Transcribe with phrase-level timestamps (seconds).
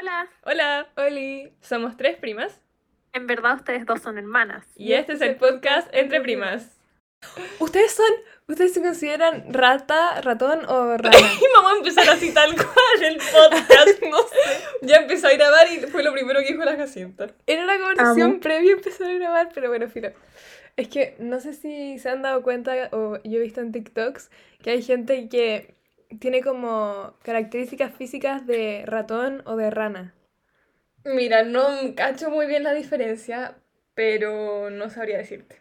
[0.00, 1.52] Hola, Hola, Oli.
[1.60, 2.60] Somos tres primas
[3.14, 4.64] en verdad ustedes dos son hermanas.
[4.76, 6.78] y este es el podcast Entre Primas.
[7.58, 8.06] ¿Ustedes son,
[8.46, 11.16] ustedes se consideran rata, ratón o rana?
[11.18, 14.62] Y vamos a empezar así tal cual el podcast, no sé.
[14.82, 17.26] Ya empezó a grabar y fue lo primero que dijo la Jacinta.
[17.46, 18.40] Era una conversación Amo.
[18.40, 20.12] previa a empezar a grabar, pero bueno, filo.
[20.76, 24.30] Es que no sé si se han dado cuenta o yo he visto en TikToks
[24.62, 25.74] que hay gente que
[26.20, 30.14] tiene como características físicas de ratón o de rana.
[31.04, 33.56] Mira, no cacho muy bien la diferencia,
[33.94, 35.56] pero no sabría decirte.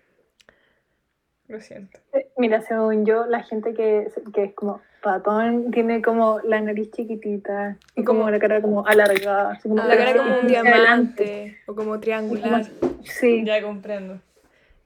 [1.48, 1.99] Lo siento.
[2.13, 6.91] Eh, Mira, según yo, la gente que, que es como ratón tiene como la nariz
[6.91, 9.52] chiquitita y como, Como- la cara como alargada.
[9.53, 11.23] así como La cara como un hacia adelante.
[11.23, 12.66] diamante o como triangular.
[13.03, 14.20] Sí, Ya comprendo.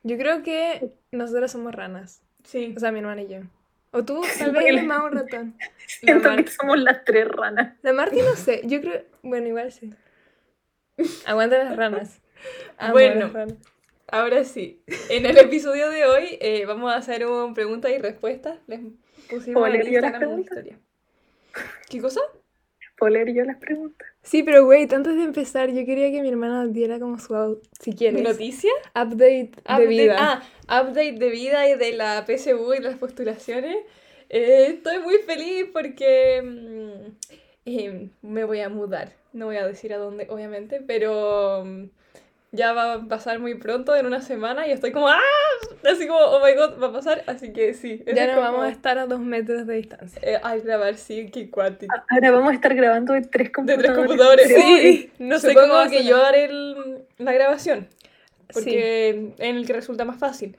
[0.04, 2.22] Yo creo que nosotras somos ranas.
[2.44, 2.74] Sí.
[2.76, 3.40] O sea, mi hermana y yo.
[3.92, 5.56] O tú, tal vez eres más un ratón.
[5.60, 7.76] La, siento Mar- que somos las tres ranas.
[7.82, 8.62] la Marti no sé.
[8.66, 9.04] Yo creo.
[9.22, 9.94] Bueno, igual sí.
[11.26, 12.22] Aguanta las ranas.
[12.78, 13.22] Amo Bueno.
[13.22, 13.56] las ranas.
[14.08, 18.58] Ahora sí, en el episodio de hoy eh, vamos a hacer un preguntas y respuestas.
[18.68, 18.82] Les
[19.30, 20.80] pusimos ¿Puedo en Instagram una historia.
[21.90, 22.20] ¿Qué cosa?
[22.98, 24.10] ¿Puedo leer yo las preguntas?
[24.24, 27.60] Sí, pero wait, antes de empezar, yo quería que mi hermana diera como su.
[27.80, 28.22] Si quieres.
[28.22, 28.72] ¿Noticia?
[28.96, 30.44] Update de vida.
[30.68, 33.78] Ah, update de vida y de la PSU y las postulaciones.
[34.30, 37.12] Eh, estoy muy feliz porque mm,
[37.66, 39.14] eh, me voy a mudar.
[39.34, 41.86] No voy a decir a dónde, obviamente, pero mm,
[42.52, 45.20] ya va a pasar muy pronto, en una semana, y estoy como ¡ah!
[45.90, 47.24] Así como, oh my god, va a pasar.
[47.28, 48.04] Así que sí.
[48.14, 50.22] ya no como, vamos a estar a dos metros de distancia.
[50.24, 51.94] eh, al grabar, sí, qué cuático.
[52.10, 53.86] Ahora vamos a estar grabando de tres De computadores.
[53.86, 54.48] tres computadores.
[54.48, 57.88] Sí, no sé Supongo cómo a que yo haré el- la grabación.
[57.90, 58.46] Sí.
[58.54, 60.58] Porque en el que resulta más fácil.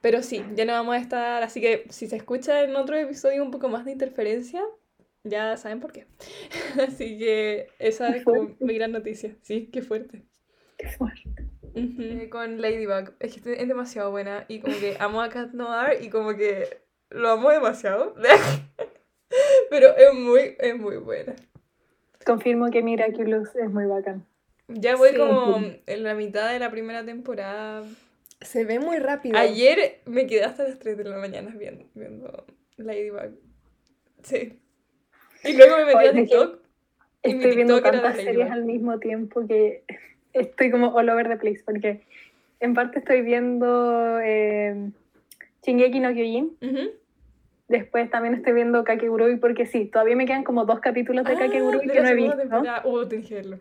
[0.00, 1.42] Pero sí, ya no vamos a estar.
[1.42, 4.62] Así que si se escucha en otro episodio un poco más de interferencia,
[5.24, 6.06] ya saben por qué.
[6.88, 9.34] Así que esa es como mi gran noticia.
[9.42, 10.22] Sí, qué fuerte.
[10.82, 11.28] Qué fuerte.
[11.74, 12.02] Ujú.
[12.02, 13.14] Eh, Con Ladybug.
[13.20, 14.44] Es que es demasiado buena.
[14.48, 18.14] Y como que amo a Cat Noir y como que lo amo demasiado.
[19.70, 21.34] Pero es muy, es muy buena.
[22.26, 24.26] Confirmo que Miraculous es muy bacán.
[24.68, 25.16] Ya voy Sí.
[25.16, 25.56] como
[25.86, 27.84] en la mitad de la primera temporada.
[28.40, 29.38] Se ve muy rápido.
[29.38, 32.44] Ayer me quedé hasta las 3 de la mañana viendo, viendo
[32.76, 33.38] Ladybug.
[34.24, 34.58] Sí.
[35.44, 36.58] Y luego me metí a Oye, TikTok.
[37.24, 39.84] Y mi Estoy viendo TikTok era de tantas series al mismo tiempo que
[40.32, 42.02] estoy como all over the place porque
[42.60, 44.90] en parte estoy viendo eh,
[45.64, 46.90] Shingeki no Kyojin, Ujú.
[47.68, 51.38] después también estoy viendo Kakegurui porque sí, todavía me quedan como dos capítulos de Ah,
[51.38, 52.82] Kakegurui de que no he visto temporada.
[52.84, 53.58] Oh, tenés que verlo.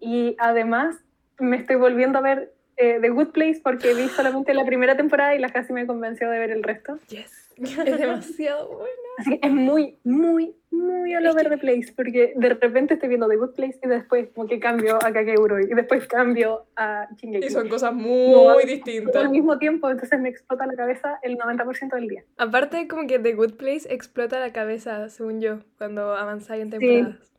[0.00, 0.96] y además
[1.38, 5.34] me estoy volviendo a ver eh, The Good Place porque vi solamente la primera temporada
[5.34, 6.98] y la casi me convenció de ver el resto.
[7.08, 7.43] Yes.
[7.86, 8.88] Es demasiado bueno.
[9.18, 12.94] Así que es muy, muy, muy all Es over que- the place, porque de repente
[12.94, 16.66] estoy viendo The Good Place y después como que cambio a Kakegurui y después cambio
[16.74, 17.46] a Shingeki.
[17.46, 19.16] Y son cosas No, muy Todo distintas.
[19.16, 22.24] al mismo tiempo, entonces me explota la cabeza el 90% del día.
[22.38, 27.30] Aparte, como que The Good Place explota la cabeza, según yo, cuando avanzáis en temporadas.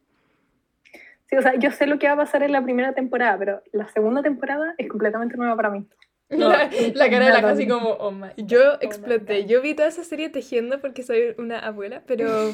[1.27, 3.61] Sí, o sea, yo sé lo que va a pasar en la primera temporada, pero
[3.73, 5.85] la segunda temporada es completamente nueva para mí.
[6.29, 8.29] La, la cara de la casi como, oh my.
[8.37, 9.41] Yo oh my exploté.
[9.43, 9.49] God.
[9.49, 12.51] Yo vi toda esa serie tejiendo porque soy una abuela, pero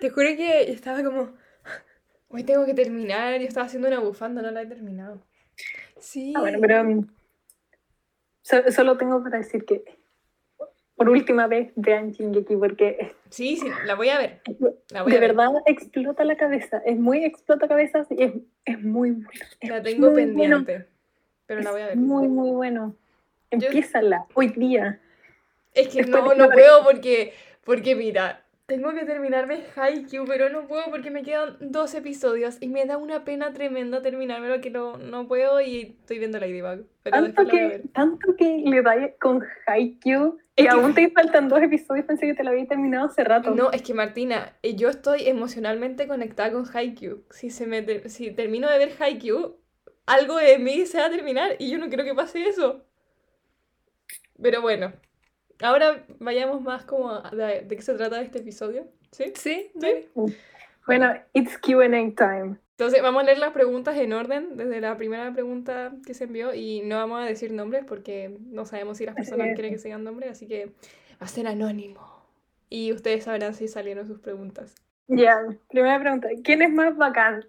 [0.00, 1.32] te juro que estaba como,
[2.28, 3.40] Hoy tengo que terminar.
[3.40, 5.20] Yo estaba haciendo una bufanda, no la he terminado.
[5.98, 6.32] sí.
[6.36, 7.06] Ah, bueno, pero um,
[8.42, 9.82] so- solo tengo para decir que
[10.94, 14.42] por última vez vean Shingeki porque Sí, sí, la voy a ver.
[14.90, 15.34] La voy de a ver.
[15.34, 16.80] verdad explota la cabeza.
[16.86, 18.32] Es muy explota cabezas y es,
[18.64, 19.24] es muy
[19.62, 20.58] La tengo muy bueno.
[20.64, 20.86] pendiente.
[21.46, 21.94] Pero la voy a ver.
[21.94, 22.96] Es muy, muy bueno.
[23.50, 25.00] Empiézala hoy día.
[25.74, 27.32] Es que Después no, no puedo porque,
[27.64, 32.68] porque mira, tengo que terminarme Haikyuu, pero no puedo porque me quedan dos episodios y
[32.68, 36.86] me da una pena tremenda terminármelo que no, no puedo y estoy viendo Ladybug.
[37.02, 41.48] Pero Tanto que, tanto que le da con Haikyuu Es y que- aún te faltan
[41.48, 42.06] dos episodios.
[42.06, 43.52] Pensé que te lo había terminado hace rato.
[43.54, 47.24] No, es que Martina, eh, yo estoy emocionalmente conectada con Haikyuu.
[47.30, 49.56] Si, se me ter- si termino de ver Haikyuu,
[50.06, 52.84] algo de mí se va a terminar y yo no quiero que pase eso.
[54.42, 54.92] Pero bueno,
[55.60, 59.32] ahora vayamos más como a de, de qué se trata este episodio, ¿sí?
[59.34, 60.08] Sí, ¿Sí?
[60.86, 62.56] Bueno, it's QA time.
[62.80, 66.54] Entonces vamos a leer las preguntas en orden, desde la primera pregunta que se envió
[66.54, 69.88] y no vamos a decir nombres porque no sabemos si las personas quieren que se
[69.88, 72.24] digan nombres, así que va a ser anónimo.
[72.70, 74.74] Y ustedes sabrán si salieron sus preguntas.
[75.08, 75.36] Ya,
[75.68, 76.28] primera pregunta.
[76.42, 77.44] ¿Quién es más bacán?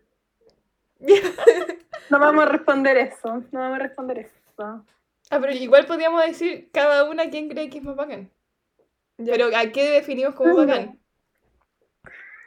[2.09, 3.41] No vamos a responder eso.
[3.53, 4.83] No vamos a responder eso.
[5.31, 8.29] Ah, pero igual podríamos decir cada una quién cree que es más bacán.
[9.17, 9.31] Ya.
[9.33, 10.99] Pero ¿a qué definimos como bacán?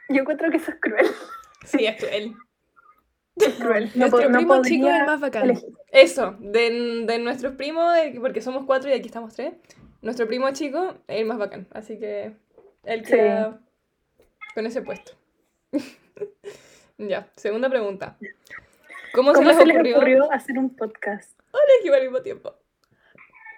[0.09, 1.05] Yo encuentro que eso es cruel.
[1.65, 2.35] Sí, es cruel.
[3.95, 5.43] No Nuestro no primo chico es el más bacán.
[5.45, 5.69] elegir.
[5.91, 7.91] Eso, de, de nuestros primos,
[8.21, 9.53] porque somos cuatro y aquí estamos tres,
[10.03, 11.67] nuestro primo chico es el más bacán.
[11.73, 12.33] Así que
[12.83, 13.13] él Sí.
[13.13, 13.59] queda
[14.53, 15.13] con ese puesto.
[16.99, 18.15] ya, segunda pregunta.
[19.13, 19.95] ¿Cómo, ¿Cómo se les ocurrió?
[19.97, 21.31] ocurrió hacer un podcast?
[21.77, 22.53] elegir al mismo tiempo?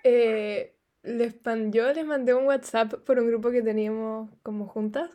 [0.04, 0.74] Eh,
[1.04, 5.10] les man- yo les mandé un WhatsApp por un grupo que teníamos como juntas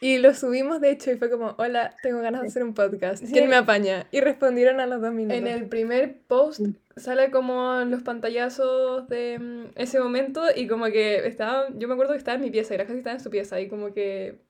[0.00, 3.24] y lo subimos de hecho y fue como, hola, tengo ganas de hacer un podcast.
[3.32, 4.06] ¿quién me apaña?
[4.10, 5.38] Y respondieron a los dos minutos.
[5.38, 6.74] En el primer post Mm.
[6.96, 12.12] sale como los pantallazos de mm, ese momento y como que estaba, yo me acuerdo
[12.12, 14.40] que estaba en mi pieza y la casi estaba en su pieza y como que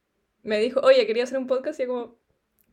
[0.43, 2.17] me dijo, oye, quería hacer un podcast y yo como,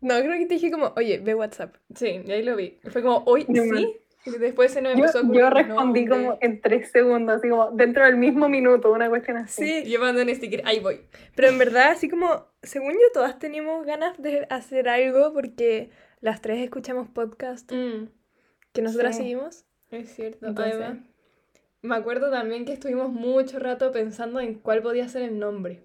[0.01, 1.75] No, creo que te dije como, oye, ve WhatsApp.
[1.95, 2.79] sí, y ahí lo vi.
[2.83, 3.77] Y fue como, hoy mal.
[3.77, 3.85] sí.
[3.85, 7.49] Y después se nos Yo, empezó a ocurrir, yo respondí como en tres segundos, así
[7.49, 9.83] como dentro del mismo minuto, una cuestión así.
[9.83, 11.01] Sí, Yo mandé un sticker, ahí voy.
[11.35, 15.89] pero en verdad, así como, según yo, todas teníamos ganas de hacer algo porque
[16.19, 18.09] las tres escuchamos podcast Mm,
[18.73, 19.23] que nosotras Sí.
[19.23, 19.65] seguimos.
[19.89, 20.45] es cierto.
[20.47, 20.97] Entonces- Además,
[21.81, 25.83] me acuerdo también que estuvimos mucho rato pensando en cuál podía ser el nombre.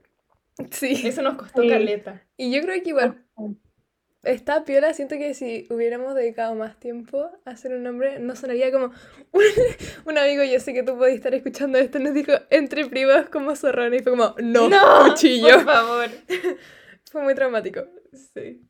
[0.70, 1.06] Sí.
[1.06, 1.68] Eso nos costó Sí.
[1.68, 2.22] caleta.
[2.36, 3.24] Y yo creo que igual
[4.26, 8.70] está piola, siento que si hubiéramos dedicado más tiempo a hacer un nombre, no sonaría
[8.72, 8.86] como
[9.32, 9.42] un,
[10.06, 13.54] un amigo, yo sé que tú podías estar escuchando esto, nos dijo entre primos como
[13.56, 14.68] zorrón y fue como, no,
[15.08, 15.48] cuchillo.
[15.56, 16.08] Por favor.
[17.10, 17.82] Fue muy traumático.
[18.34, 18.62] Sí.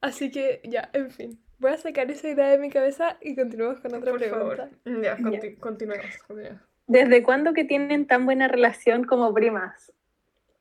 [0.00, 1.42] Así que ya, en fin.
[1.58, 4.68] Voy a sacar esa idea de mi cabeza y continuamos con otra Por pregunta.
[4.84, 5.02] favor.
[5.02, 6.60] Ya, conti- continuemos, continuemos.
[6.86, 9.92] ¿Desde cuándo que tienen tan buena relación como primas?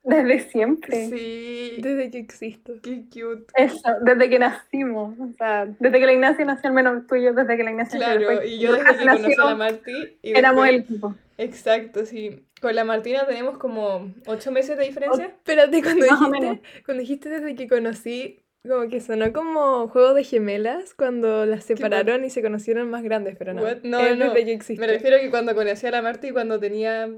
[0.03, 1.07] Desde siempre.
[1.09, 1.77] Sí.
[1.79, 2.73] Desde que existo.
[2.81, 3.45] Qué cute.
[3.55, 5.17] Eso, desde que nacimos.
[5.19, 8.27] O sea, desde que la Ignacia nació, al menos tuyo, desde que la Ignacia nació.
[8.27, 10.17] Claro, y yo desde que conocí a la Marti.
[10.21, 11.15] Y Éramos el equipo.
[11.37, 12.43] Exacto, sí.
[12.61, 15.25] Con la Martina tenemos como ocho meses de diferencia.
[15.25, 20.13] Espérate, cuando Más o dijiste, cuando dijiste desde que conocí, como que sonó como juego
[20.13, 23.63] de gemelas cuando las separaron y se conocieron más grandes, pero no.
[23.63, 23.77] What?
[23.83, 24.25] No, no.
[24.25, 24.85] desde que existe.
[24.85, 27.09] Me refiero a que cuando conocí a la Marti cuando tenía,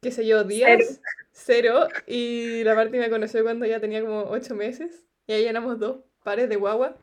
[0.00, 1.00] qué sé yo, días,
[1.32, 5.78] cero, y la Marti me conoció cuando ya tenía como ocho meses, y ahí éramos
[5.78, 6.96] dos pares de guagua.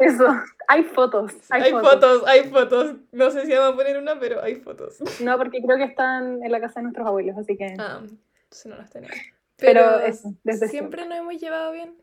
[0.00, 0.26] Eso.
[0.68, 1.32] Hay fotos.
[1.50, 1.90] Hay, Hay fotos.
[1.92, 2.94] fotos, hay fotos.
[3.12, 4.98] No sé si vamos a poner una, pero hay fotos.
[5.20, 7.74] No, porque creo que están en la casa de nuestros abuelos, así que.
[7.78, 9.16] Ah, entonces no las tenemos.
[9.56, 11.96] pero Pero eso, desde siempre nos hemos llevado bien.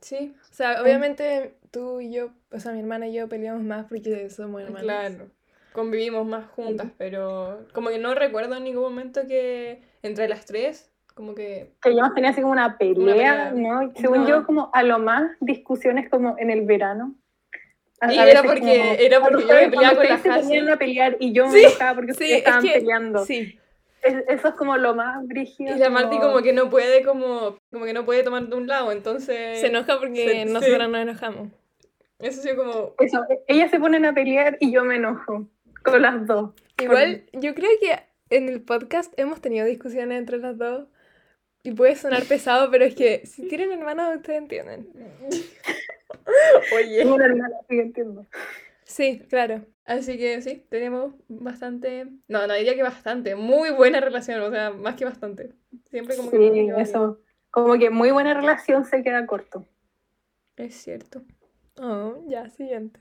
[0.00, 3.86] Sí, O sea, obviamente tú y yo, o sea, mi hermana y yo peleamos más
[3.86, 4.82] porque somos hermanas.
[4.82, 5.30] claro.
[5.72, 10.90] Convivimos más juntas, pero como que no recuerdo en ningún momento que entre las tres,
[11.14, 11.72] como que...
[11.82, 13.52] Que ya hemos tenido así como una pelea, pelea.
[13.54, 13.92] ¿no?
[13.94, 14.28] Según No.
[14.28, 17.14] yo, como a lo más discusiones como en el verano.
[18.00, 21.16] A- Y a era porque- era porque yo me peleaba con la se a pelear
[21.20, 23.24] y yo me Sí, enojaba porque Sí, ustedes es estaban que, peleando.
[23.24, 23.58] Sí,
[24.02, 25.76] Es- eso es como lo más brígido.
[25.76, 28.66] Y la Marti como que no puede, como, como que no puede tomar de un
[28.66, 29.60] lado, entonces...
[29.60, 30.52] se enoja porque se- sí.
[30.52, 31.48] nosotros nos enojamos.
[32.18, 32.94] Eso sí como...
[32.98, 35.46] Eso, ellas se ponen a pelear y yo me enojo.
[35.82, 36.52] Con las dos.
[36.80, 37.98] Igual, yo creo que
[38.30, 40.86] en el podcast hemos tenido discusiones entre las dos
[41.62, 44.88] y puede sonar pesado, pero es que si tienen hermanos, ustedes entienden.
[46.74, 46.98] Oye.
[46.98, 48.26] Tengo una hermana, que entiendo.
[48.84, 49.66] Sí, claro.
[49.84, 52.06] Así que sí, tenemos bastante...
[52.28, 55.52] No, no diría que bastante, muy buena relación, o sea, más que bastante.
[55.90, 57.20] Siempre como Sí, eso.
[57.50, 59.66] Como que muy buena relación se queda corto.
[60.56, 61.22] Es cierto.
[61.80, 63.00] Oh, ya, siguiente.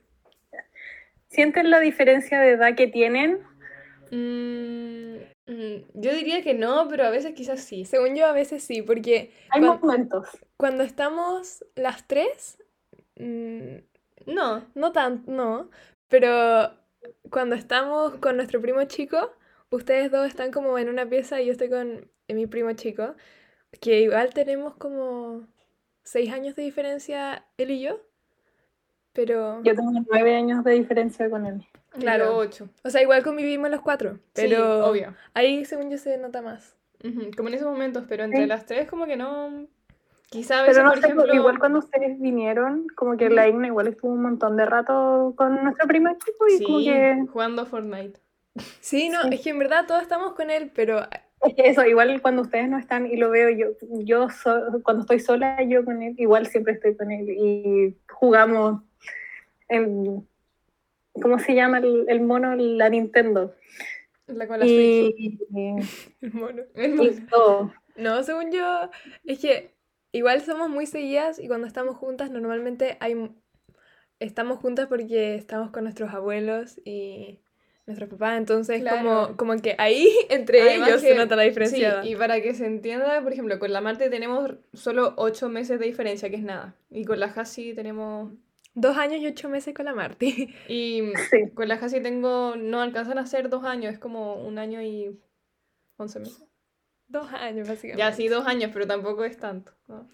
[1.30, 3.40] ¿Sienten la diferencia de edad que tienen?
[4.12, 7.86] Mm, mm, yo diría que no, pero a veces quizás sí.
[7.86, 10.28] Según yo, a veces sí, porque Hay Cuan- momentos.
[10.58, 12.58] cuando estamos las tres,
[13.16, 13.78] mm,
[14.26, 15.70] No, no tanto, no,
[16.10, 16.72] pero
[17.32, 19.32] cuando estamos con nuestro primo chico,
[19.72, 23.16] ustedes dos están como en una pieza y yo estoy con mi primo chico,
[23.82, 25.48] que igual tenemos como
[26.04, 28.02] seis años de diferencia él y yo,
[29.20, 31.66] pero, Yo tengo nueve años de diferencia con él.
[32.00, 32.38] Claro.
[32.38, 32.70] ocho.
[32.86, 35.14] o sea, igual convivimos los cuatro, pero Sí, obvio.
[35.34, 36.78] ahí según yo se nota más.
[37.36, 38.46] Como en esos momentos, pero entre Sí.
[38.48, 39.66] las tres como que no...
[40.30, 41.34] Quizá a veces, Pero no por sé, ejemplo...
[41.34, 45.62] igual cuando ustedes vinieron, como que la Igna igual estuvo un montón de rato con
[45.64, 47.26] nuestro primo chico y como Sí, que...
[47.30, 48.20] jugando Fortnite.
[48.80, 49.30] Sí, no, Sí.
[49.34, 51.00] es que en verdad todos estamos con él, pero
[51.42, 53.68] Es que eso, igual cuando ustedes no están y lo veo yo,
[54.04, 58.84] yo so- cuando estoy sola yo con él, igual siempre estoy con él y jugamos
[59.70, 60.28] en,
[61.22, 62.56] ¿cómo se llama el, el mono?
[62.56, 63.56] La Nintendo.
[64.28, 65.16] La con la Switch.
[65.18, 65.40] Y,
[66.22, 66.64] el mono.
[66.76, 67.74] y todo.
[67.96, 68.90] No, según yo,
[69.26, 69.72] es que
[70.12, 73.32] igual somos muy seguidas y cuando estamos juntas normalmente hay
[74.20, 77.40] estamos juntas porque estamos con nuestros abuelos y
[77.88, 78.98] nuestros papás, entonces Claro.
[78.98, 82.04] como, como que ahí entre Además ellos que- se nota la diferencia.
[82.04, 85.80] Sí, y para que se entienda, por ejemplo, con la Marte tenemos solo ocho meses
[85.80, 86.76] de diferencia, que es nada.
[86.92, 88.32] Y con la Hasi tenemos
[88.74, 90.54] Dos años y ocho meses con la Marti.
[90.68, 91.50] Y Sí.
[91.54, 95.20] con la Jasi tengo, no alcanzan a ser dos años, es como un año y
[95.98, 96.44] once meses.
[97.08, 97.98] Dos años, básicamente.
[98.00, 99.74] Ya sí, dos años, pero tampoco es tanto.
[99.88, 100.08] ¿no?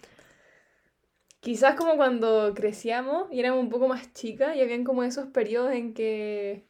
[1.41, 5.73] Quizás como cuando crecíamos y éramos un poco más chicas y habían como esos periodos
[5.73, 6.65] en que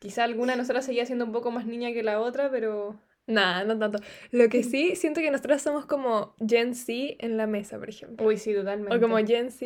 [0.00, 3.64] quizá alguna de nosotras seguía siendo un poco más niña que la otra, pero Nada,
[3.64, 4.00] no tanto.
[4.32, 8.26] Lo que sí, siento que nosotros somos como Gen Z en la mesa, por ejemplo.
[8.26, 8.94] uy, sí, totalmente.
[8.96, 9.64] O como Gen Z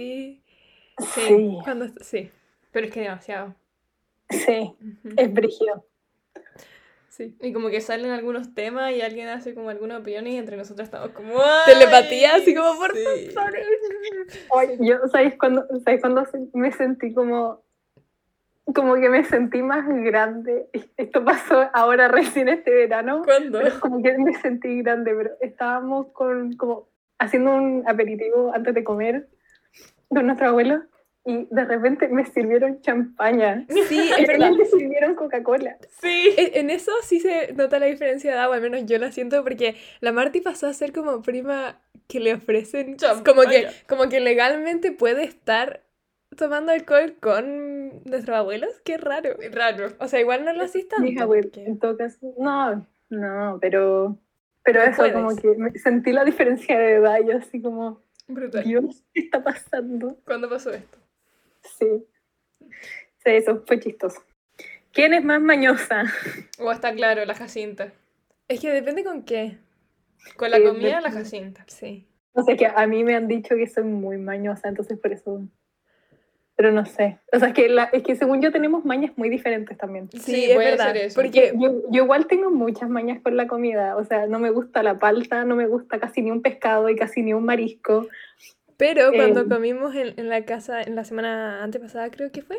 [1.14, 1.84] Sí, cuando...
[1.84, 2.30] est- Sí,
[2.72, 3.54] Pero es que demasiado.
[4.30, 5.14] sí, Ujú.
[5.16, 5.84] es brígido.
[7.08, 7.36] sí.
[7.40, 10.86] Y como que salen algunos temas y alguien hace como alguna opinión y entre nosotras
[10.88, 11.34] estamos como
[11.66, 13.34] Telepatía, "Ay, así como, por sí".
[14.54, 17.62] Ay, yo, ¿sabéis cuándo, ¿sabéis cuándo se- me sentí como,
[18.74, 20.68] como que me sentí más grande?
[20.96, 23.22] Esto pasó ahora recién este verano.
[23.24, 23.58] ¿Cuándo?
[23.60, 26.88] Pero como que me sentí grande, pero estábamos con, como
[27.18, 29.28] haciendo un aperitivo antes de comer
[30.08, 30.82] con nuestro abuelo
[31.24, 33.66] y de repente me sirvieron champaña.
[33.68, 34.50] Sí, Y es verdad.
[34.52, 35.76] me sirvieron Coca-Cola.
[36.00, 36.30] Sí.
[36.38, 39.42] En en eso sí se nota la diferencia de agua, al menos yo la siento
[39.42, 43.70] porque la Marty pasó a ser como prima que le ofrecen como que, Champaña.
[43.86, 45.82] como que legalmente puede estar
[46.36, 49.30] tomando alcohol con nuestros abuelos, qué raro.
[49.52, 49.88] Raro.
[49.98, 51.04] O sea, igual no lo hacís tanto.
[51.04, 54.18] Mis abuelos, en todo caso, no, no, pero,
[54.62, 55.12] pero Tú eso, puedes.
[55.14, 55.36] como
[55.72, 58.64] que sentí la diferencia de edad, yo así como, Brutal.
[58.64, 60.18] Dios, ¿qué está pasando?
[60.24, 60.98] ¿Cuándo pasó esto?
[61.62, 62.04] Sí.
[62.60, 64.22] Sí, eso fue chistoso.
[64.92, 66.04] ¿Quién es más mañosa?
[66.58, 67.92] O está claro, la Jacinta.
[68.48, 69.58] Es que depende con qué.
[70.36, 71.18] Con la Sí, comida, la depende.
[71.24, 71.64] Jacinta.
[71.68, 72.06] Sí.
[72.32, 75.42] O sea, que a mí me han dicho que soy muy mañosa, entonces por eso.
[76.58, 77.18] Pero no sé.
[77.32, 80.10] O sea, es que, la, es que según yo tenemos mañas muy diferentes también.
[80.10, 80.86] Sí, Sí, es puede verdad.
[80.88, 81.14] ser eso.
[81.22, 83.94] Porque Yo, yo igual tengo muchas mañas con la comida.
[83.96, 86.96] O sea, no me gusta la palta, no me gusta casi ni un pescado y
[86.96, 88.08] casi ni un marisco.
[88.76, 92.58] Pero cuando Eh, comimos en, en la casa, en la semana antepasada creo que fue,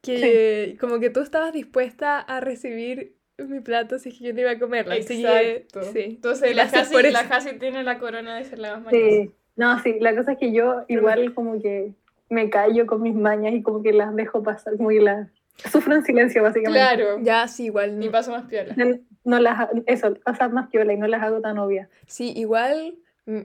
[0.00, 4.40] que como que tú estabas dispuesta a recibir mi plato si es que yo no
[4.40, 4.94] iba a comerla.
[4.96, 5.82] así que, Exacto.
[5.92, 6.00] sí.
[6.16, 9.06] Entonces, la por la tiene la corona de ser la más mañosa.
[9.22, 9.30] Sí.
[9.54, 11.92] No, sí, la cosa es que yo igual como que
[12.32, 15.28] me callo con mis mañas y como que las dejo pasar, que las
[15.70, 16.78] sufro en silencio básicamente.
[16.78, 17.18] Claro.
[17.22, 17.98] Ya, sí, igual.
[17.98, 18.10] No.
[18.10, 18.74] paso más piola.
[18.76, 21.88] No, no las, eso, cosas más piola y no las hago tan obvias.
[22.06, 22.96] Sí, igual
[23.26, 23.40] mm,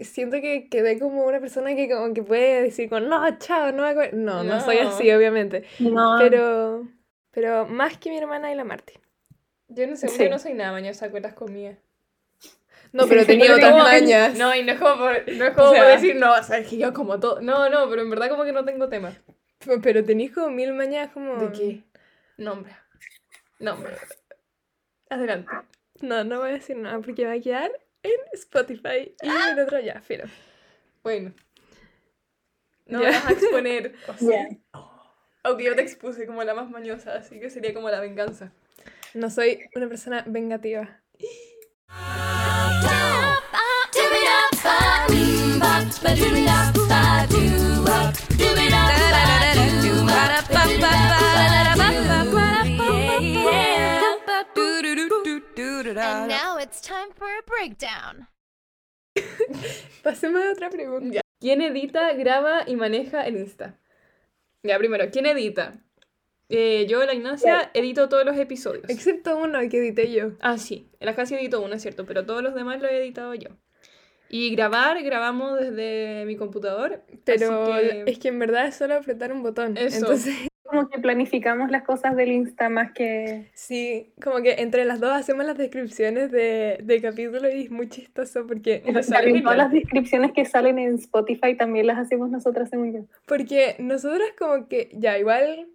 [0.00, 3.84] siento que quedé como una persona que como que puede decir con, no, chao, no
[3.84, 4.14] a comer".
[4.14, 4.88] No, no, soy No.
[4.88, 5.64] así, obviamente.
[5.78, 6.86] No, Pero,
[7.30, 8.94] pero más que mi hermana y la Marti.
[9.68, 10.24] Yo no sé, Sí.
[10.24, 11.76] yo no soy nada mañosa con las comidas.
[12.96, 14.36] No, pero tenía otras como- mañas.
[14.38, 16.42] No, y no es como por, no es como O sea- por decir, no, o
[16.42, 17.40] sea, es que yo como todo.
[17.40, 19.12] No, no, pero en verdad como que no tengo tema.
[19.82, 21.36] Pero tenéis como mil mañas como...
[21.36, 21.84] ¿De qué?
[22.36, 22.76] Nombre.
[23.58, 23.92] Nombre.
[25.08, 25.50] Adelante.
[26.02, 27.70] No, no voy a decir nada porque va a quedar
[28.02, 30.26] en Spotify y en otro ya, pero.
[31.02, 31.32] Bueno.
[32.86, 33.94] No me vas a exponer.
[34.08, 34.56] o sea, Ya.
[35.42, 38.52] Aunque yo te expuse como la más mañosa, así que sería como la venganza.
[39.14, 41.00] No soy una persona vengativa.
[60.02, 61.20] Pasemos a otra pregunta.
[61.40, 63.78] ¿Quién edita, graba y maneja el Insta?
[64.62, 65.85] Ya, primero, ¿quién edita?
[66.48, 68.84] Eh, yo, la Ignacia, edito todos los episodios.
[68.88, 70.32] Excepto uno que edité yo.
[70.40, 73.34] Ah, sí, la casi edito uno, es cierto, pero todos los demás lo he editado
[73.34, 73.50] yo.
[74.28, 77.02] Y grabar, grabamos desde mi computador.
[77.24, 79.76] Pero que- es que en verdad es solo apretar un botón.
[79.76, 79.98] Eso.
[79.98, 80.34] Entonces,
[80.66, 83.52] Como que planificamos las cosas del Insta más que...
[83.54, 87.88] sí, como que entre las dos hacemos las descripciones de, de capítulo y es muy
[87.88, 92.92] chistoso porque, También todas las descripciones que salen en Spotify también las hacemos nosotras, según
[92.92, 93.00] yo.
[93.26, 95.68] porque nosotras como que ya igual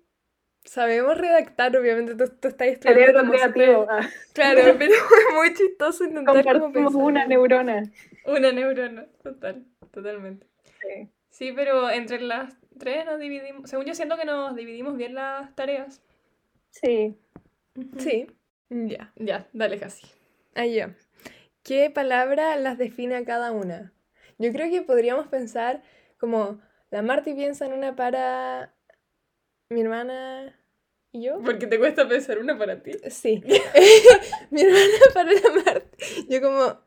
[0.63, 3.87] sabemos redactar, obviamente tú, tú estás estudiando Cerebro creativo.
[3.89, 7.83] ah, Claro, pero es muy chistoso intentar como Compartimos una neurona.
[8.25, 10.47] Una neurona, total, totalmente.
[10.81, 11.09] Sí.
[11.29, 15.55] Sí, pero entre las tres nos dividimos, según yo siento que nos dividimos bien las
[15.55, 16.01] tareas.
[16.71, 17.17] Sí.
[17.97, 18.27] Sí,
[18.69, 19.11] ya.
[19.15, 20.05] Ya, dale casi.
[20.55, 20.87] Ahí yo.
[21.63, 23.93] ¿Qué palabra las define a cada una?
[24.37, 25.81] Yo creo que podríamos pensar
[26.19, 28.73] como la Marti piensa en una para
[29.71, 30.53] mi hermana
[31.11, 31.39] y yo.
[31.43, 32.91] Porque te cuesta pensar una para ti.
[33.09, 33.41] Sí.
[34.51, 36.25] mi hermana para la Marti.
[36.29, 36.79] Yo como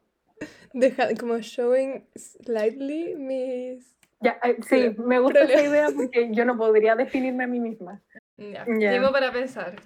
[0.73, 5.69] deja, como showing slightly mis Ya, eh, sí, Pero- me gusta esa problema.
[5.71, 8.01] idea porque yo no podría definirme a mí misma.
[8.37, 8.91] Ya, Ya.
[8.91, 9.77] tiempo para pensar.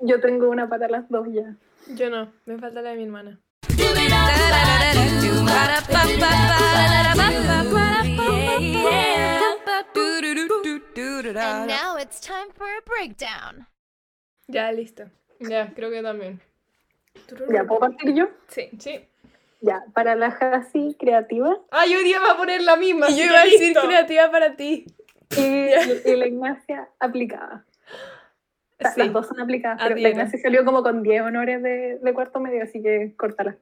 [0.00, 1.56] Yo tengo una para las dos ya.
[1.94, 3.40] Yo no, me falta la de mi hermana.
[11.40, 13.66] And now time for a breakdown.
[14.48, 15.04] Ya, listo.
[15.40, 16.40] Ya, creo que también.
[17.52, 18.28] ¿Ya puedo partir yo?
[18.48, 18.70] Sí.
[18.78, 19.06] Sí.
[19.60, 23.10] Ya, para la Hasi creativa Ah, yo hoy día va a poner la misma.
[23.10, 24.86] Y yo iba a decir creativa para ti.
[25.36, 27.64] y, la Ignacia aplicada.
[28.94, 29.00] Sí.
[29.00, 30.08] Las dos son aplicadas, pero la.
[30.08, 33.58] Ignacia salió como con 10 honores de, de cuarto medio, así que córtala.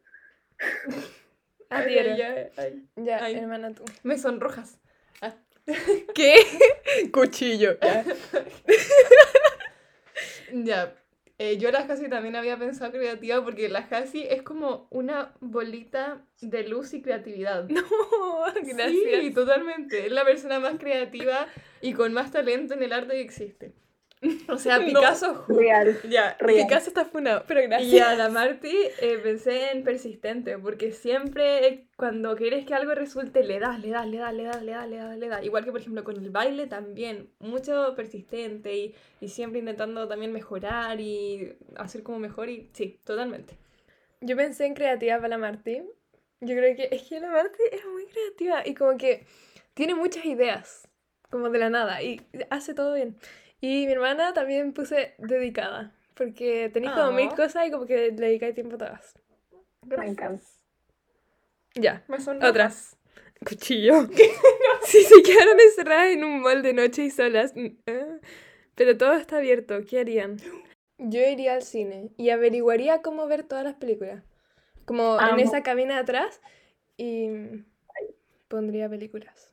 [1.68, 2.10] Ay, Adhiero.
[2.12, 2.86] ay, ay, ay.
[3.04, 3.84] Ya, hermana, tú.
[4.04, 4.78] Me sonrojas.
[5.20, 5.34] Ah.
[6.14, 6.36] ¿Qué?
[7.12, 7.76] Cuchillo.
[7.80, 8.04] Ya.
[10.52, 10.94] Ya.
[11.38, 16.24] Eh, yo la Hasi también había pensado creativa porque la Hasi es como una bolita
[16.40, 17.68] de luz y creatividad.
[17.90, 18.90] Oh, gracias.
[18.90, 20.06] Sí, totalmente.
[20.06, 21.46] Es la persona más creativa
[21.82, 23.72] y con más talento en el arte que existe.
[24.48, 24.86] O sea, No.
[24.86, 25.44] Picasso.
[25.46, 25.96] ju- Real.
[26.08, 26.36] Ya.
[26.40, 26.66] Real.
[26.66, 27.92] Picasso está funado, pero gracias.
[27.92, 32.94] Y a la Marti eh, pensé en persistente, porque siempre eh, cuando quieres que algo
[32.94, 35.44] resulte, le das, le das, le das, le das, le das, le das, le das.
[35.44, 40.32] Igual que por ejemplo con el baile también, mucho persistente y, y siempre intentando también
[40.32, 43.56] mejorar y hacer como mejor y sí, totalmente.
[44.22, 45.82] Yo pensé en creativa para la Marti.
[46.40, 49.26] Yo creo que es que la Marti es muy creativa y como que
[49.74, 50.88] tiene muchas ideas,
[51.30, 52.20] como de la nada, y
[52.50, 53.16] hace todo bien.
[53.60, 57.36] Y mi hermana también puse dedicada, porque tenéis como mil Ah.
[57.36, 59.14] cosas y como que le dedicáis tiempo a todas.
[59.86, 60.42] Me encanta.
[61.74, 62.50] Ya, Me sonrojas.
[62.50, 62.96] otras.
[63.46, 64.06] Cuchillo.
[64.82, 68.20] Si se quedaron encerradas en un mall de noche y solas, mm, eh,
[68.76, 70.36] pero todo está abierto, ¿qué harían?
[70.98, 74.22] Yo iría al cine y averiguaría cómo ver todas las películas.
[74.84, 75.38] Como en Amo.
[75.42, 76.40] esa cabina de atrás
[76.96, 77.28] y
[78.48, 79.52] pondría películas.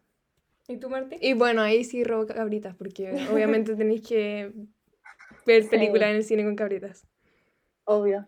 [0.68, 1.18] ¿Y tú, Marti?
[1.20, 4.52] Y bueno, ahí sí robo cabritas, porque obviamente tenéis que
[5.46, 5.70] ver Sí.
[5.70, 7.06] películas en el cine con cabritas.
[7.86, 8.28] Obvio.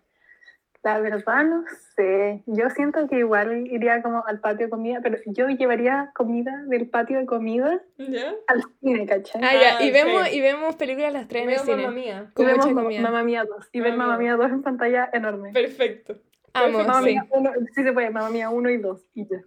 [0.83, 1.63] La verdad no
[1.95, 2.43] sé.
[2.45, 6.87] Yo siento que igual iría como al patio de comida, pero yo llevaría comida del
[6.89, 8.35] patio de comida ¿Ya?
[8.45, 9.41] al cine, ¿cachai?
[9.43, 10.35] Ah, ya, Ah, y vemos, sí.
[10.37, 11.77] y vemos películas las tres en el cine.
[11.77, 12.31] mamá mía.
[12.37, 12.71] Y vemos.
[13.01, 13.69] Mamma Mía 2.
[13.71, 15.51] Y ver Mamma Mamma Mía 2 en pantalla enorme.
[15.53, 16.21] Perfecto.
[16.53, 17.05] Amo, Mamma sí.
[17.05, 19.41] Mía 1, sí se puede, Mamma Mía 1 y 2 y ya.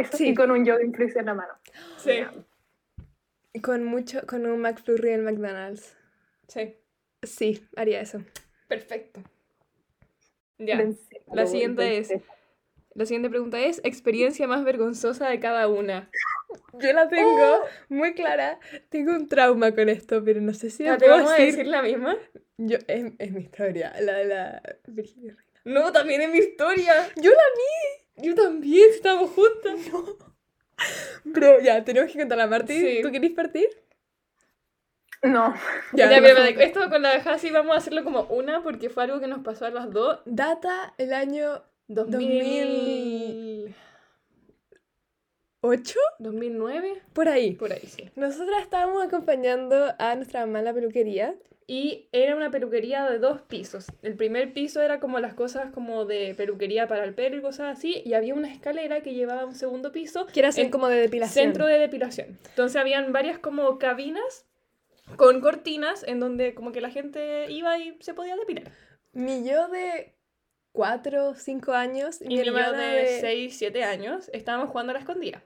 [0.00, 0.28] Eso Sí.
[0.30, 1.52] y con un yoga influencer en la mano.
[1.98, 2.20] Sí.
[3.62, 5.96] Con mucho, con un McFlurry en McDonald's.
[6.46, 6.76] Sí.
[7.22, 8.22] Sí, haría eso.
[8.68, 9.20] Perfecto.
[10.58, 10.76] Ya.
[10.76, 12.14] Vencé, La siguiente vencé.
[12.16, 12.22] es-
[12.94, 16.10] La siguiente pregunta es, experiencia más vergonzosa de cada una.
[16.72, 18.58] Yo la tengo muy clara.
[18.88, 21.46] Tengo un trauma con esto, pero no sé si la ¿Te puedo vamos a decir.
[21.56, 22.16] decir la misma?
[22.56, 25.60] Yo, es, es mi historia, la de la Virginia Reina.
[25.64, 26.92] No, también es mi historia.
[27.16, 28.07] Yo la vi.
[28.22, 29.80] Yo también, estamos juntas.
[31.34, 32.78] Pero ya, tenemos que contar la Marti.
[32.78, 32.98] Sí.
[33.02, 33.68] ¿Tú querés partir?
[35.22, 35.52] No,
[35.94, 36.44] Ya, Ya, pero no.
[36.44, 39.40] esto con la de Hasi vamos a hacerlo como una porque fue algo que nos
[39.42, 40.20] pasó a las dos.
[40.26, 43.74] Data el año 2000...
[45.60, 47.54] 8, 2009, por ahí.
[47.54, 48.08] por ahí, sí.
[48.14, 51.34] Nosotras estábamos acompañando a nuestra mamá a la peluquería.
[51.70, 53.92] Y era una peluquería de dos pisos.
[54.00, 57.76] El primer piso era como las cosas como de peluquería para el pelo y cosas
[57.76, 58.02] así.
[58.06, 60.24] Y había una escalera que llevaba a un segundo piso.
[60.32, 61.44] Que era así como de depilación.
[61.44, 62.38] Centro de depilación.
[62.48, 64.46] Entonces habían varias como cabinas
[65.16, 68.72] con cortinas en donde como que la gente iba y se podía depilar.
[69.12, 70.14] Mi yo de
[70.72, 75.00] 4 5 años y, mi mi yo de 6, 7 años estábamos jugando a la
[75.00, 75.42] escondida.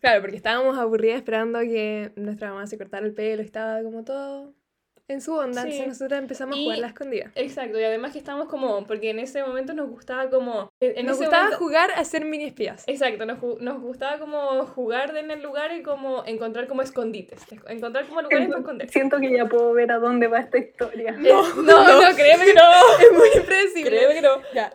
[0.00, 4.54] Claro, porque estábamos aburridas esperando que nuestra mamá se cortara el pelo, estaba como todo
[5.08, 5.68] en su onda, Sí.
[5.68, 7.30] entonces nosotros empezamos a Y- jugar la escondida.
[7.36, 10.68] Exacto, y además que estábamos como, porque en ese momento nos gustaba como...
[10.80, 12.82] En Nos gustaba momento- jugar a ser mini espías.
[12.86, 17.40] Exacto, nos, nos gustaba como jugar en el lugar y como encontrar como escondites.
[17.68, 18.92] Encontrar como lugares para esconderse.
[18.92, 21.10] siento que ya puedo ver a dónde va esta historia.
[21.10, 22.62] Eh, no, no, créeme que no.
[23.00, 23.90] Es muy impredecible.
[23.90, 24.40] Créeme que no.
[24.54, 24.72] Ya.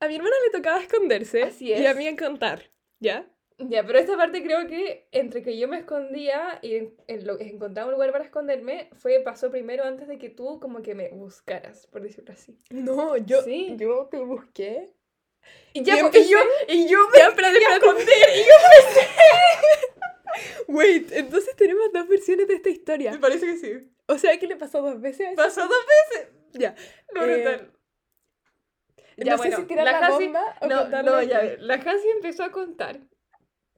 [0.00, 1.96] A mi hermana le tocaba esconderse Así y a es.
[1.96, 2.62] mí encontrar,
[3.00, 3.26] ¿ya?
[3.58, 7.38] Ya, pero esta parte creo que entre que yo me escondía y en, en lo,
[7.38, 11.10] encontraba un lugar para esconderme, fue pasó primero antes de que tú como que me
[11.10, 12.58] buscaras, por decirlo así.
[12.70, 13.74] No, yo, Sí.
[13.78, 14.92] yo te busqué.
[15.72, 16.38] Y ya, ya, pues, y yo,
[16.68, 17.28] y yo me Ya, a
[17.76, 18.54] esconder, y yo
[20.66, 23.12] Wait, entonces tenemos dos versiones de esta historia.
[23.12, 23.90] me parece que sí.
[24.06, 25.28] O sea, ¿qué le pasó dos veces?
[25.36, 25.78] Pasó dos
[26.12, 26.28] veces.
[26.54, 26.74] Ya.
[27.14, 27.70] No, Eh,
[29.16, 32.50] no sé si tirar la, Hasi- bomba o No, no, ya, la Hasi empezó a
[32.50, 32.98] contar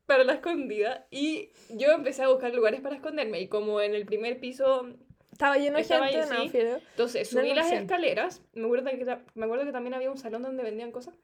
[0.07, 4.07] para la escondida y yo empecé a buscar lugares para esconderme y como en el
[4.07, 4.87] primer piso,
[5.33, 6.59] Estaba lleno de gente, ahí, no, sí.
[6.59, 7.83] entonces No subí era las opción.
[7.83, 11.15] escaleras, me acuerdo, que, me acuerdo que también había un salón donde vendían cosas,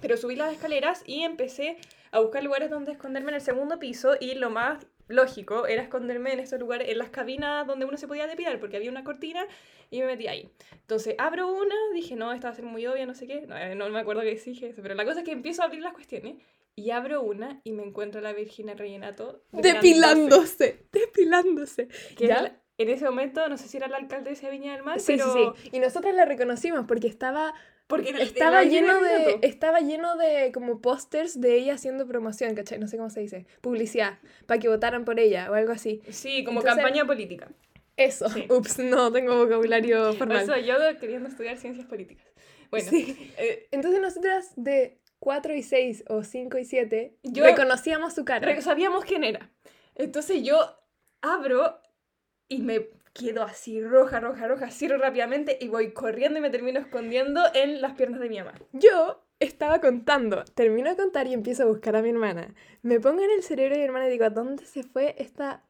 [0.00, 1.76] pero subí las escaleras y empecé
[2.12, 6.32] a buscar lugares donde esconderme en el segundo piso y lo más lógico era esconderme
[6.32, 9.44] en estos lugares, en las cabinas donde uno se podía depilar, porque había una cortina
[9.90, 10.50] y me metí ahí.
[10.72, 13.46] Entonces abro una, dije, no, esta va a ser muy obvia, no sé qué.
[13.46, 15.66] No, eh, no me acuerdo que dije eso, pero la cosa es que empiezo a
[15.66, 16.36] abrir las cuestiones
[16.76, 21.88] y abro una y me encuentro a la Virginia Rellenato Depilándose, depilándose.
[22.16, 22.59] Que ¿Ya?
[22.82, 25.32] En ese momento, no sé si era la alcaldesa de Viña del Mar, Sí, pero...
[25.32, 25.68] sí, sí.
[25.72, 27.54] Y nosotras la reconocimos porque estaba,
[27.86, 32.78] Porque estaba lleno de, estaba lleno de como pósters de ella haciendo promoción, ¿cachai?
[32.78, 33.46] No sé cómo se dice.
[33.60, 36.00] Publicidad, para que votaran por ella o algo así.
[36.10, 37.48] Sí, como Entonces- campaña política.
[37.96, 38.28] Eso.
[38.30, 38.46] Sí.
[38.50, 40.42] Ups, no tengo vocabulario Por formal.
[40.44, 42.26] eso yo queriendo estudiar ciencias políticas.
[42.70, 43.32] Bueno, Sí.
[43.36, 48.58] eh, Entonces nosotras de 4 y 6 o 5 y 7 Yo- reconocíamos su cara.
[48.62, 49.50] sabíamos quién era.
[49.96, 50.78] Entonces yo
[51.20, 51.78] abro
[52.50, 56.80] y me quedo así roja, roja, roja, cierro rápidamente y voy corriendo y me termino
[56.80, 58.54] escondiendo en las piernas de mi mamá.
[58.72, 62.54] Yo estaba contando, termino de contar y empiezo a buscar a mi hermana.
[62.82, 65.64] Me pongo en el cerebro de mi hermana y digo, ¿a dónde se fue esta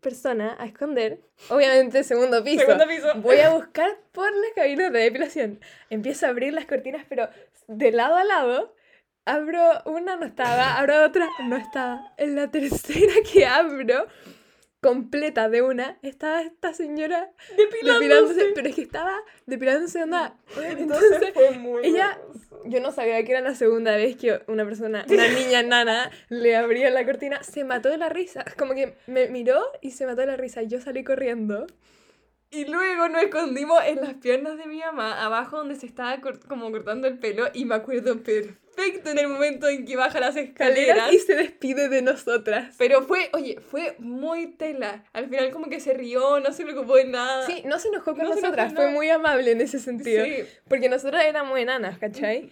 [0.00, 1.20] persona a esconder?
[1.50, 2.64] Obviamente, segundo piso.
[2.64, 3.14] Segundo piso.
[3.16, 5.60] Voy a buscar por las cabinas de depilación.
[5.90, 7.28] Empiezo a abrir las cortinas, pero
[7.68, 8.74] de lado a lado.
[9.24, 10.78] Abro una, no estaba.
[10.78, 12.12] Abro otra, no estaba.
[12.16, 14.08] En la tercera que abro,
[14.82, 18.50] completa de una, estaba esta señora depilándose.
[18.54, 19.14] Pero es que estaba
[19.46, 20.36] depilándose, onda.
[20.76, 22.18] Entonces, fue muy ella-
[22.64, 26.56] yo no sabía que era la segunda vez que una persona, una niña nana, le
[26.56, 27.42] abría la cortina.
[27.42, 28.44] Se mató de la risa.
[28.58, 30.62] Como que me miró y se mató de la risa.
[30.62, 31.66] Yo salí corriendo.
[32.54, 36.46] Y luego nos escondimos en las piernas de mi mamá, abajo donde se estaba cort-
[36.46, 40.36] como cortando el pelo, y me acuerdo perfecto en el momento en que baja las
[40.36, 41.10] escaleras.
[41.14, 42.74] Y se despide de nosotras.
[42.76, 45.02] Pero fue, oye, fue muy tela.
[45.14, 47.46] Al final como que se rió, no se preocupó de nada.
[47.46, 48.74] Sí, no se enojó con No nosotras.
[48.74, 50.22] Fue muy amable en ese sentido.
[50.22, 52.50] Sí, Porque nosotras éramos enanas, ¿cachai?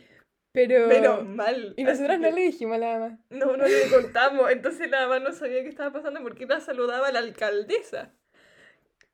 [0.53, 0.89] Pero...
[0.89, 1.75] pero mal.
[1.77, 3.19] Y nosotras no le dijimos a la mamá.
[3.29, 4.51] No, no le contamos.
[4.51, 8.13] Entonces la mamá no sabía qué estaba pasando porque la saludaba la alcaldesa.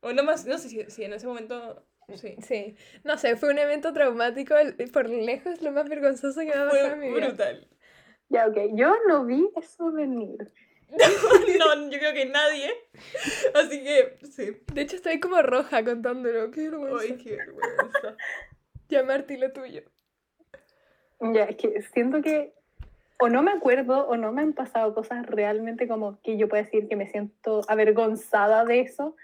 [0.07, 1.83] O no más, no sé si, si en ese momento.
[2.15, 2.37] Sí.
[2.41, 2.77] Sí.
[3.03, 4.57] No sé, fue un evento traumático.
[4.57, 7.29] el- Por lejos, lo más vergonzoso que me ha pasado en mi Fue vida.
[7.29, 7.69] brutal.
[8.29, 8.57] Ya, ok.
[8.75, 10.39] Yo no vi eso venir.
[11.59, 12.71] No, yo creo que nadie.
[13.55, 14.57] Así que, sí.
[14.73, 16.51] De hecho, estoy como roja contándolo.
[16.53, 17.03] Qué vergüenza.
[17.03, 18.17] Ay, qué vergüenza.
[18.89, 19.83] Ya, Marti, lo tuyo.
[21.21, 22.55] Ya, es que siento que
[23.19, 26.63] o no me acuerdo o no me han pasado cosas realmente como que yo pueda
[26.65, 29.17] decir que me siento avergonzada de eso,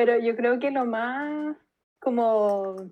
[0.00, 1.54] pero yo creo que lo más
[1.98, 2.90] como,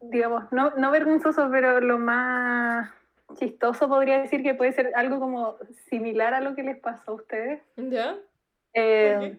[0.00, 2.90] digamos, no, no vergonzoso, pero lo más
[3.34, 5.58] chistoso podría decir que puede ser algo como
[5.90, 7.60] similar a lo que les pasó a ustedes.
[7.76, 8.16] ¿Ya?
[8.72, 9.38] Eh,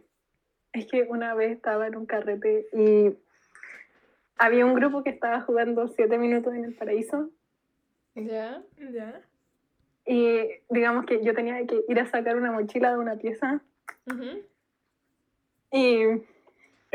[0.74, 3.18] es que una vez estaba en un carrete y
[4.38, 7.32] había un grupo que estaba jugando siete minutos en el paraíso
[8.14, 8.62] ¿Ya?
[8.92, 9.22] Ya.
[10.06, 13.60] y digamos que yo tenía que ir a sacar una mochila de una pieza
[14.06, 14.44] Ujú.
[15.72, 16.22] y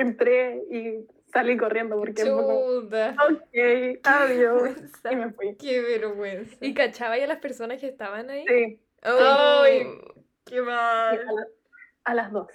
[0.01, 3.17] entré y salí corriendo porque fue como, Chuta.
[3.29, 4.71] ok, adiós
[5.11, 5.57] y me fui.
[5.57, 6.57] Qué vergüenza.
[6.61, 8.45] ¿Y cachaba ya las personas que estaban ahí?
[8.47, 9.63] Sí, Oh.
[9.63, 9.87] Ay,
[10.45, 11.25] qué a, mal.
[11.25, 11.47] la-
[12.05, 12.49] a las dos,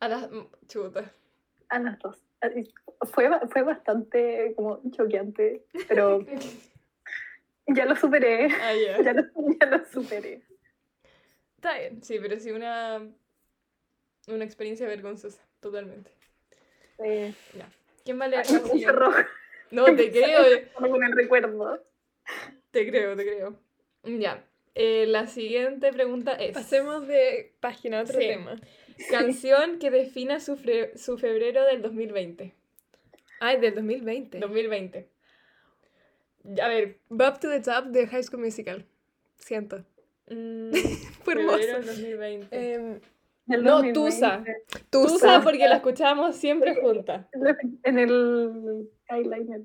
[0.00, 0.28] A las.
[0.66, 1.10] Chuta.
[1.70, 2.18] a las dos.
[3.12, 6.18] Fue, fue bastante como choqueante, pero
[7.66, 9.02] ya lo superé, Ah, ya.
[9.02, 9.22] ya lo,
[9.60, 10.42] ya lo superé.
[11.56, 12.02] Está bien.
[12.02, 13.00] Sí, pero sí una.
[14.28, 16.10] Una experiencia vergonzosa, totalmente.
[17.04, 17.32] Eh,
[18.04, 18.44] ¿Quién va a leer
[18.88, 19.28] roja
[19.70, 21.82] No, te creo, eh, con el recuerdo.
[22.70, 23.58] te creo, te creo.
[24.04, 24.44] Ya.
[24.74, 28.26] eh, la siguiente pregunta es: Pasemos de página a otro Sí.
[28.26, 28.60] tema.
[29.10, 32.52] Canción que defina su, fre- su febrero del 2020.
[33.40, 34.38] Ay, del 2020.
[34.40, 35.08] 2020.
[36.60, 36.98] A ver.
[37.08, 38.84] Bob to the Top de High School Musical.
[39.36, 39.84] Siento.
[40.28, 40.72] mm,
[41.22, 41.78] Fue febrero hermoso.
[41.78, 42.74] del 2020.
[42.74, 43.00] Em,
[43.62, 43.92] No, 2020.
[43.92, 44.44] Tusa.
[44.90, 45.08] Tusa.
[45.14, 47.26] Tusa porque la escuchábamos siempre juntas.
[47.84, 49.62] En el eyeliner.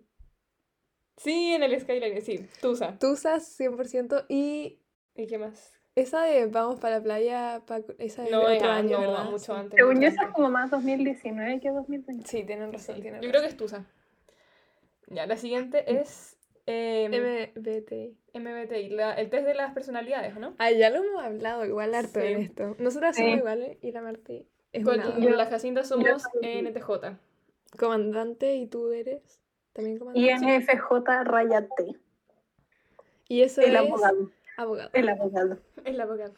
[1.17, 2.47] Sí, en el Skyline, sí.
[2.61, 2.97] Tusa.
[2.97, 4.79] Tusa 100% y
[5.15, 5.71] ¿Y qué más?
[5.95, 9.25] esa de Vamos para la playa, pa- esa de No, otro era, año, no, ¿verdad?
[9.29, 9.77] mucho antes.
[9.77, 12.27] Según yo, eso es como más 2019 que 2020.
[12.27, 13.31] Sí, tienen razón, Sí, tienen Yo razón.
[13.31, 13.85] creo que es Tusa.
[15.07, 18.17] Ya, la siguiente es em, MBTI.
[18.33, 20.55] MBTI, la- el test de las personalidades, ¿o ¿no?
[20.57, 22.43] Ah, ya lo hemos hablado igual harto en Sí.
[22.45, 22.75] esto.
[22.79, 23.23] Nosotras Sí.
[23.23, 26.23] somos iguales y la Marti es Con una Yo- la Jacinta somos.
[26.41, 27.17] NTJ.
[27.77, 29.41] comandante y tú eres
[29.73, 30.29] también comandante.
[30.31, 31.95] INFJ raya T.
[33.27, 34.31] Y eso El es abogado.
[34.57, 34.89] abogado.
[34.93, 35.57] El abogado.
[35.83, 36.33] Es la vocal.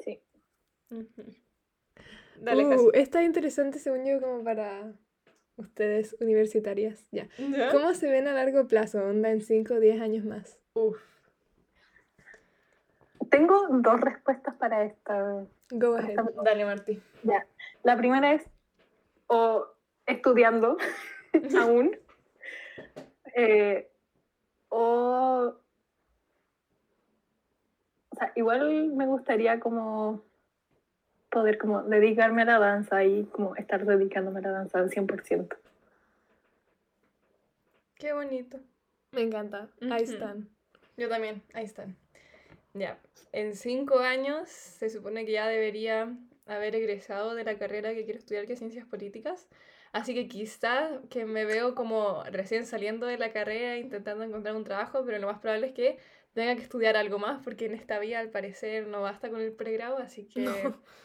[0.00, 0.20] Sí.
[0.90, 1.06] Ujú.
[2.40, 2.86] Dale, Uh, Jasi.
[2.94, 4.92] esta es interesante según yo como para
[5.56, 7.06] ustedes universitarias.
[7.10, 7.28] Ya.
[7.38, 7.70] ¿Ya?
[7.70, 9.02] ¿Cómo se ven a largo plazo?
[9.02, 10.58] Onda en 5 o 10 años más.
[10.74, 10.98] Uf.
[13.30, 15.46] tengo dos respuestas para esta.
[15.70, 16.10] Go ahead.
[16.10, 16.42] esta.
[16.44, 17.02] Dale, Martí.
[17.22, 17.46] Ya.
[17.82, 18.44] La primera es
[19.26, 19.66] o
[20.06, 20.76] estudiando
[21.58, 21.96] aún
[23.34, 23.90] eh,
[24.68, 25.54] o
[28.08, 30.22] o sea, igual me gustaría como
[31.36, 35.54] poder como dedicarme a la danza y como estar dedicándome a la danza al 100%.
[37.96, 38.58] Qué bonito.
[39.12, 39.68] Me encanta.
[39.82, 40.12] Ahí Ujú.
[40.12, 40.48] están.
[40.96, 41.94] Yo también, ahí están.
[42.72, 42.98] Ya,
[43.32, 48.18] en cinco años se supone que ya debería haber egresado de la carrera que quiero
[48.18, 49.46] estudiar, que es Ciencias Políticas.
[49.92, 54.64] Así que quizás que me veo como recién saliendo de la carrera intentando encontrar un
[54.64, 55.98] trabajo, pero lo más probable es que
[56.32, 59.52] tenga que estudiar algo más porque en esta vida al parecer no basta con el
[59.52, 60.42] pregrado, así que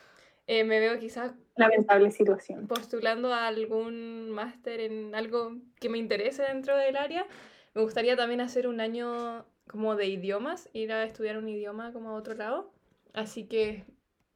[0.48, 2.68] eh, me veo quizás Lamentable situación.
[2.68, 7.26] postulando a algún máster en algo que me interese dentro del área.
[7.74, 12.10] Me gustaría también hacer un año como de idiomas, ir a estudiar un idioma como
[12.10, 12.74] a otro lado.
[13.14, 13.86] Así que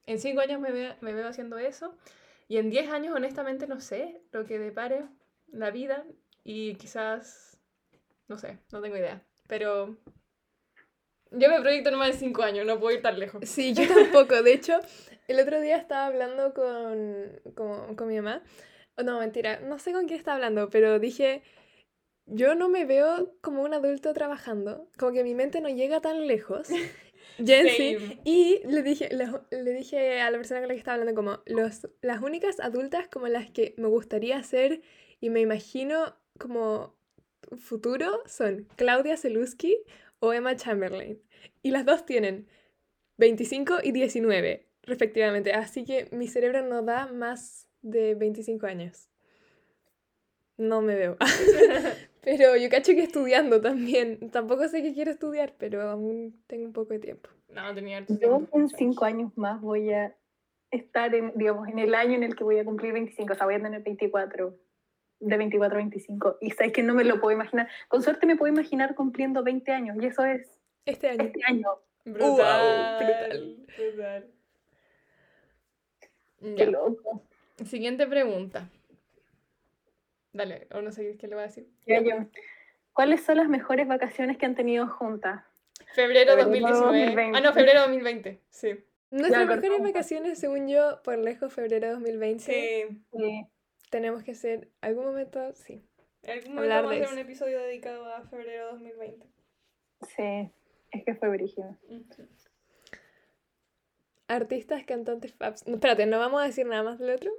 [0.05, 1.97] en cinco años me veo, me veo haciendo eso.
[2.47, 5.03] Y en diez años, honestamente, no sé lo que depare
[5.47, 6.05] la vida.
[6.43, 7.59] Y quizás,
[8.27, 9.21] no sé, no tengo idea.
[9.47, 9.97] Pero
[11.37, 13.47] yo me proyecto en cinco años, no puedo ir tan lejos.
[13.47, 14.41] Sí, yo tampoco.
[14.41, 14.79] De hecho,
[15.27, 18.43] el otro día estaba hablando con, con, con mi mamá.
[18.97, 19.59] Oh, no, mentira.
[19.59, 21.43] No sé con quién estaba hablando, pero dije,
[22.25, 24.89] yo no me veo como un adulto trabajando.
[24.97, 26.67] Como que mi mente no llega tan lejos.
[27.37, 28.19] Jensi.
[28.23, 31.41] Y le dije, le, le dije a la persona con la que estaba hablando como,
[31.45, 34.81] los, las únicas adultas como las que me gustaría ser
[35.19, 36.95] y me imagino como
[37.57, 39.77] futuro son Claudia Selusky
[40.19, 41.21] o Emma Chamberlain.
[41.61, 42.47] Y las dos tienen
[43.17, 45.53] 25 y 19, respectivamente.
[45.53, 49.09] Así que mi cerebro no da más de 25 años.
[50.57, 51.17] No me veo.
[52.21, 54.31] pero yo cacho que estudiando también.
[54.31, 57.29] Tampoco sé qué quiero estudiar, pero aún tengo un poco de tiempo.
[57.49, 58.75] No, tenía harto Yo tiempo, en mucho.
[58.77, 60.15] cinco años más voy a
[60.71, 63.45] estar en, digamos, en el año en el que voy a cumplir 25, o sea,
[63.45, 64.57] voy a tener 24,
[65.19, 66.37] de 24 a 25.
[66.41, 67.69] Y sabes que no me lo puedo imaginar.
[67.87, 70.49] Con suerte me puedo imaginar cumpliendo 20 años, y eso es
[70.85, 71.23] Este año.
[71.23, 71.67] este año.
[72.05, 73.65] Brutal, brutal.
[73.77, 74.31] brutal.
[76.39, 76.65] Qué Ya.
[76.67, 77.23] loco.
[77.65, 78.69] Siguiente pregunta.
[80.33, 81.67] Dale, o no sé qué le voy a decir.
[81.87, 82.11] Ya yo.
[82.93, 85.43] ¿Cuáles son las mejores vacaciones que han tenido juntas?
[85.93, 86.99] Febrero Febrero 2019.
[87.05, 87.37] 2020.
[87.37, 88.41] Ah, no, febrero 2020.
[88.49, 88.69] Sí.
[89.11, 89.91] Nuestras mejores cortamos.
[89.93, 92.43] vacaciones, según yo, por lejos, febrero 2020.
[92.43, 93.01] Sí.
[93.89, 95.81] Tenemos que hacer algún momento, sí.
[96.23, 99.25] En algún momento Hablar vamos a hacer un episodio dedicado a febrero 2020.
[100.15, 100.51] sí,
[100.95, 101.77] es que fue brígido.
[104.27, 105.67] Artistas, cantantes, faps.
[105.67, 107.31] No, espérate, ¿no vamos a decir nada más del otro?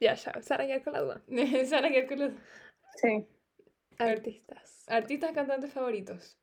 [0.00, 1.22] Ya, ya, Sara ya con la duda.
[1.66, 2.32] Sara, ¿qué con los
[2.96, 3.26] Sí.
[3.98, 4.84] Artistas.
[4.88, 6.38] artistas cantantes favoritos?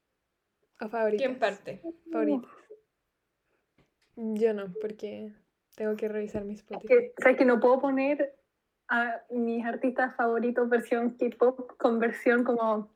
[0.80, 1.26] O favoritas.
[1.26, 1.82] ¿Quién parte?
[2.12, 2.52] Favoritas.
[4.16, 5.34] Yo no, porque
[5.76, 6.88] tengo que revisar mis Es Spotify.
[6.88, 8.36] que, ¿sabes que no puedo poner
[8.90, 12.93] a mis artistas favoritos versión K-pop con versión como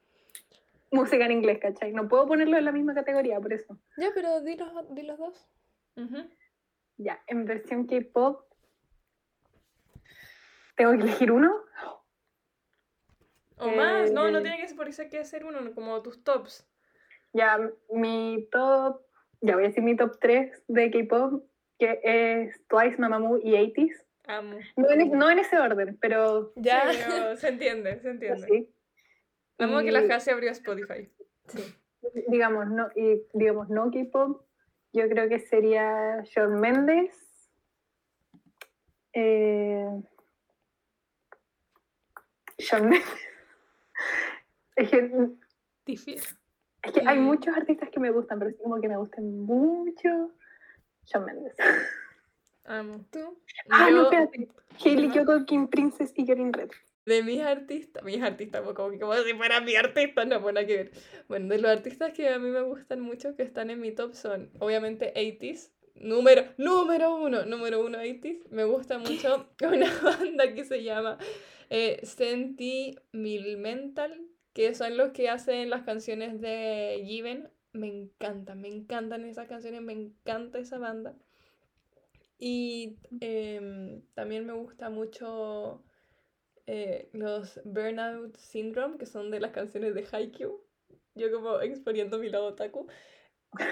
[0.92, 1.92] música en inglés, ¿cachai?
[1.92, 3.78] No puedo ponerlo en la misma categoría, por eso.
[3.98, 5.48] Ya, pero di los, di los dos.
[5.96, 6.30] Ujú.
[6.98, 8.44] Ya, en versión K-pop.
[10.76, 11.56] ¿Tengo que elegir uno?
[13.58, 16.24] O más, no, no Eh, tiene que ser por eso que ser uno, como tus
[16.24, 16.68] tops.
[17.34, 17.60] Ya,
[17.92, 19.02] mi top.
[19.42, 21.44] Ya voy a decir mi top 3 de K-pop,
[21.80, 24.04] que es Twice, Mamamoo y 80s.
[24.28, 24.58] Amo.
[24.76, 26.92] No en, no en ese orden, pero Ya.
[26.92, 28.48] Sí, pero se entiende, se entiende.
[28.48, 28.70] sí.
[29.60, 31.10] Amo que Y- la Jasi abrió Spotify.
[32.28, 34.46] digamos, no, y digamos, no K-pop,
[34.94, 37.50] yo creo que sería Shawn Mendes.
[39.14, 39.88] Eh,
[42.60, 43.04] Shawn Mendes.
[44.76, 45.12] Es que,
[45.88, 46.38] Difícil.
[46.84, 49.40] es que hay Y- muchos artistas que me gustan, pero sí como que me gustan
[49.44, 50.32] mucho
[51.06, 51.56] Shawn Mendes.
[52.66, 53.04] Amo.
[53.12, 53.40] ¿Tú?
[53.72, 54.50] Ah, no, Yo- espérate.
[54.86, 55.14] Hailey Ajá.
[55.14, 56.70] Kiyoko, Kim Princess y Karin Red.
[57.08, 60.54] De mis artistas, mis artistas, pues, como, que- como si fueran mi artista, no, pues
[60.54, 60.92] nada que ver.
[61.28, 64.14] Bueno, de los artistas que a mí me gustan mucho, que están en mi top,
[64.14, 68.48] son obviamente 80s, número, número uno, número uno 80s.
[68.52, 71.18] Me gusta mucho una banda que se llama
[71.70, 74.22] eh, Sentimental,
[74.54, 77.50] que son los que hacen las canciones de Given.
[77.74, 81.16] Me encantan, me encantan esas canciones, me encanta esa banda.
[82.40, 85.84] Y em, también me gusta mucho
[86.68, 90.62] eh, los Burnout Syndrome, que son de las canciones de Haikyuu.
[91.16, 92.88] Yo como exponiendo mi lado otaku.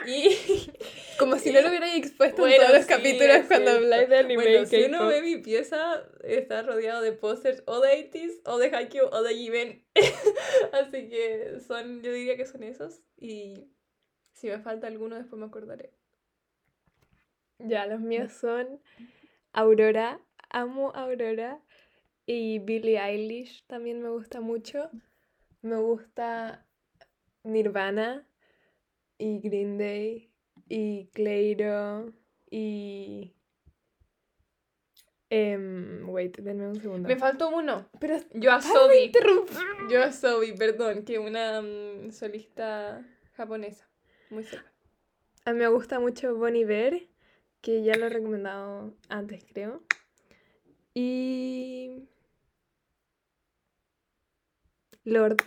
[0.08, 0.30] Y
[1.20, 4.18] Como si no lo hubiera expuesto Bueno, en todos los sí, capítulos cuando habláis de
[4.18, 8.58] anime bueno, si uno ve mi pieza, está rodeado de pósters o de 80s, o
[8.58, 9.86] de Haikyuu, o de Given.
[10.72, 13.02] Así que son, yo diría que son esos.
[13.18, 13.68] Y
[14.34, 15.92] si me falta alguno, después me acordaré.
[17.60, 18.82] Ya, los míos son
[19.52, 21.62] Aurora, amo Aurora
[22.26, 24.90] y Billie Eilish también me gusta mucho.
[25.62, 26.66] Me gusta
[27.44, 28.28] Nirvana
[29.18, 30.30] y Green Day
[30.68, 32.12] y Cleiro
[32.50, 33.34] y...
[35.30, 37.08] em, wait, denme un segundo.
[37.08, 37.88] Me faltó uno.
[38.00, 39.12] Pero Yo a Sobi.
[39.90, 43.88] Yo a Sobi, perdón, que una mm, solista japonesa.
[44.30, 44.72] Muy seca.
[45.46, 47.08] A mí me gusta mucho Bon Iver,
[47.62, 49.84] que ya lo he recomendado antes, creo.
[50.96, 52.10] Y.
[55.06, 55.38] Lord.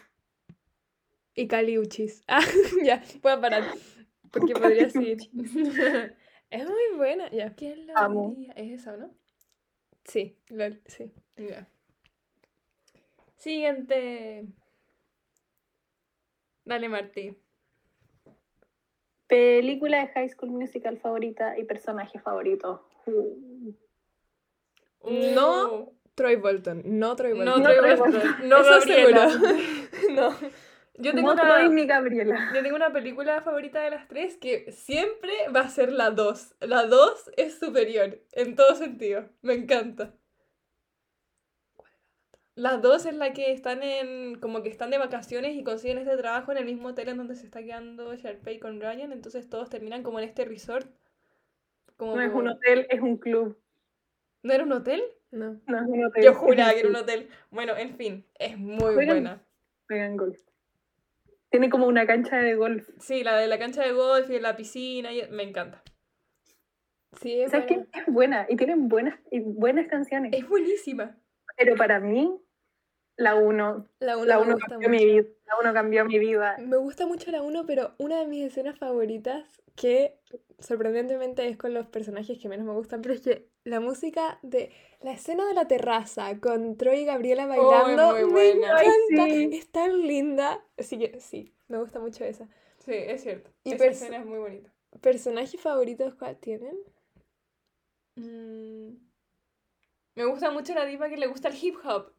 [1.34, 2.22] Y Kali Uchis.
[2.28, 2.40] Ah,
[2.82, 3.64] ya, voy a parar.
[4.32, 5.18] Porque podría seguir.
[6.50, 7.30] es muy buena.
[7.30, 7.54] Ya.
[7.54, 8.34] ¿Quién la Amo.
[8.36, 8.52] diría?
[8.54, 9.14] ¿Es esa o no?
[10.04, 11.12] Sí, Lord, sí.
[11.36, 11.68] Ya.
[13.36, 14.46] Siguiente.
[16.64, 17.36] Dale, Martí.
[19.26, 22.88] Película de High School Musical favorita y personaje favorito.
[23.06, 23.74] Uh,
[25.34, 25.92] No.
[26.18, 26.82] Troy Bolton.
[26.84, 27.62] No Troy No, Bolton.
[27.62, 28.48] Troy Troy Bolton.
[28.48, 29.30] No, Eso Gabriela.
[29.30, 29.52] seguro.
[30.10, 30.36] no.
[31.00, 32.50] Yo tengo, no una, ni Gabriela.
[32.52, 36.56] yo tengo una película favorita de las tres que siempre va a ser la 2.
[36.62, 39.28] La 2 es superior en todo sentido.
[39.42, 40.12] Me encanta.
[42.56, 44.40] La 2 es la que están en.
[44.40, 47.36] como que están de vacaciones y consiguen este trabajo en el mismo hotel en donde
[47.36, 49.12] se está quedando Sharpay con Ryan.
[49.12, 50.88] Entonces todos terminan como en este resort.
[51.96, 53.56] Como No es un hotel, es un club.
[54.42, 55.02] ¿No era un hotel?
[55.30, 55.60] No.
[55.66, 56.24] No es un hotel.
[56.24, 57.28] Yo juraba que era un hotel.
[57.50, 59.42] Bueno, en fin, es muy Juegan- buena.
[59.86, 60.38] Juegan golf.
[61.50, 62.88] Tiene como una cancha de golf.
[62.98, 65.82] Sí, la de la cancha de golf y de la piscina, y- me encanta.
[67.20, 67.74] Sí, es ¿Sabes qué?
[67.76, 67.88] buena.
[67.94, 70.32] Es buena y tienen buenas, y buenas canciones.
[70.34, 71.16] Es buenísima.
[71.56, 72.38] Pero para mí,
[73.18, 75.28] la 1 La 1 la me uno gusta cambió mi vida.
[75.46, 76.56] La 1 cambió mi vida.
[76.58, 79.44] Me gusta mucho la 1, pero una de mis escenas favoritas,
[79.76, 80.18] que
[80.58, 84.72] sorprendentemente es con los personajes que menos me gustan, pero es que la música de
[85.02, 88.76] la escena de la terraza con Troy y Gabriela bailando muy me buena.
[88.76, 89.50] Ay, encanta, sí.
[89.52, 90.64] es tan linda.
[90.78, 92.48] Así que sí, me gusta mucho esa.
[92.84, 93.50] Sí, es cierto.
[93.64, 94.72] Y Esa escena es muy bonita.
[95.00, 96.76] ¿Personajes favoritos cuál tienen?
[98.16, 98.96] Mm,
[100.16, 102.12] Me gusta mucho la diva que le gusta el hip hop.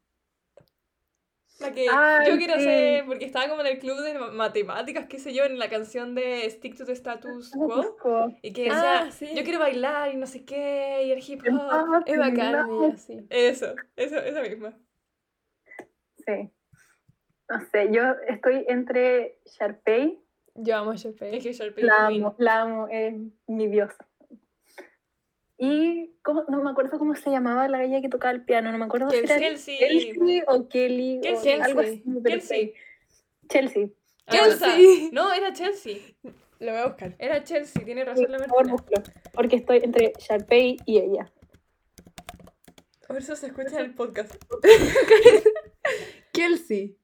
[1.60, 2.64] La que Ay, yo quiero sí.
[2.64, 5.70] ser, porque estaba como en el club de ma- matemáticas, qué sé yo, en la
[5.70, 7.52] canción de Stick to the Status
[8.02, 8.30] Quo.
[8.42, 9.28] Y que decía, Ah, sí.
[9.36, 11.60] yo quiero bailar y no sé qué, y el hip hop.
[11.70, 12.96] Ah, Es bacán, no.
[13.30, 14.78] Eso, eso, esa misma.
[16.26, 16.50] Sí.
[17.50, 20.20] No sé, yo estoy entre Sharpay,
[20.56, 21.36] Yo amo a Sharpay.
[21.38, 23.14] Es que Sharpay la amo, la amo, es
[23.48, 24.08] mi diosa.
[25.62, 26.46] Y ¿cómo?
[26.48, 29.10] no me acuerdo cómo se llamaba la galla que tocaba el piano, no me acuerdo
[29.10, 29.78] si era Kelsey.
[29.78, 31.60] Kelsey o Kelly Kelsey.
[31.60, 32.04] o algo así.
[32.42, 32.74] sí.
[33.50, 33.88] Chelsea.
[34.26, 34.32] Ah.
[34.32, 35.10] Chelsea.
[35.12, 35.98] No, era Chelsea.
[36.60, 37.16] Lo voy a buscar.
[37.20, 39.02] Era Chelsea, tiene Sí, razón la por favor, Martina.
[39.02, 41.32] búscalo, porque estoy entre Sharpay y ella.
[43.08, 44.34] Por eso se escucha en el podcast.
[46.34, 46.98] Kelsey.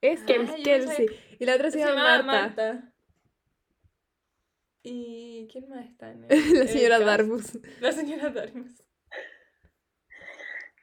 [0.00, 0.26] Es Ah,
[0.62, 1.06] Kelsey.
[1.38, 2.93] Y la otra se, llama Marta.
[4.86, 7.06] ¿Y quién más está en el, La el señora cast?
[7.06, 7.58] Darbus.
[7.80, 8.70] La señora Darbus.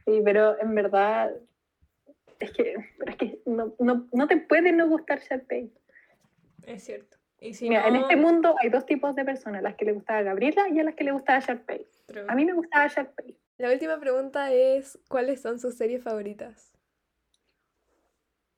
[0.06, 1.32] Sí, pero en verdad
[2.40, 5.72] es que, pero es que no, no, no te puede no gustar Sharpay.
[6.64, 7.18] Es cierto.
[7.40, 10.24] Y si Mira, en este mundo hay dos tipos de personas, las que le gustaba
[10.24, 11.88] Gabriela y a las que le gustaba Sharpay.
[12.08, 12.26] True.
[12.28, 13.38] A mí me gustaba Sharpay.
[13.58, 16.74] La última pregunta es, ¿cuáles son sus series favoritas?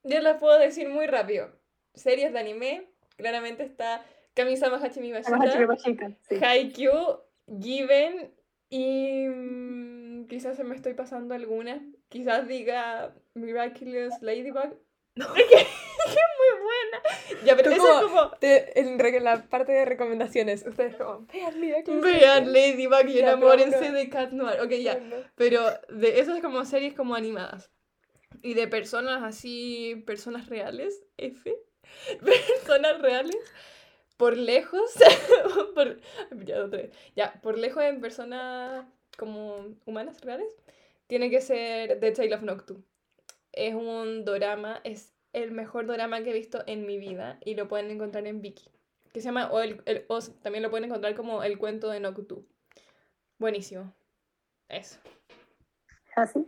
[0.04, 1.52] Yo las puedo decir muy rápido.
[1.94, 6.36] Series de anime, claramente está Kamisama Hachimi Bashita, sí.
[6.43, 7.19] Haikyuu,
[7.62, 8.34] Given
[8.69, 11.82] y mm, quizás se me estoy pasando alguna.
[12.10, 14.78] Quizás diga Miraculous Ladybug.
[15.15, 17.46] Es que es muy buena.
[17.46, 21.84] Ya, pero eso es como- como Te- en la parte de recomendaciones, ustedes como, vean,
[21.84, 24.60] que Vean Ladybug y enamórense de Cat Noir.
[24.62, 25.00] Ok, ya.
[25.36, 27.72] Pero de eso es como series como animadas.
[28.41, 31.56] Y de personas así, personas reales, F.
[32.26, 33.38] Personas reales.
[34.17, 34.91] Por lejos.
[35.76, 35.99] por,
[36.45, 36.91] ya, otra vez.
[37.15, 38.86] Ya, por lejos en personas
[39.17, 40.54] como humanas reales.
[41.08, 42.84] Tiene que ser The Tale of Noctu.
[43.51, 47.39] Es un dorama, es el mejor dorama que he visto en mi vida.
[47.43, 48.70] Y lo pueden encontrar en Viki.
[49.11, 51.99] Que se llama, o, el, el- o también lo pueden encontrar como El cuento de
[51.99, 52.45] Noctu.
[53.38, 53.93] Buenísimo.
[54.70, 54.97] Eso.
[56.16, 56.45] ¿Así?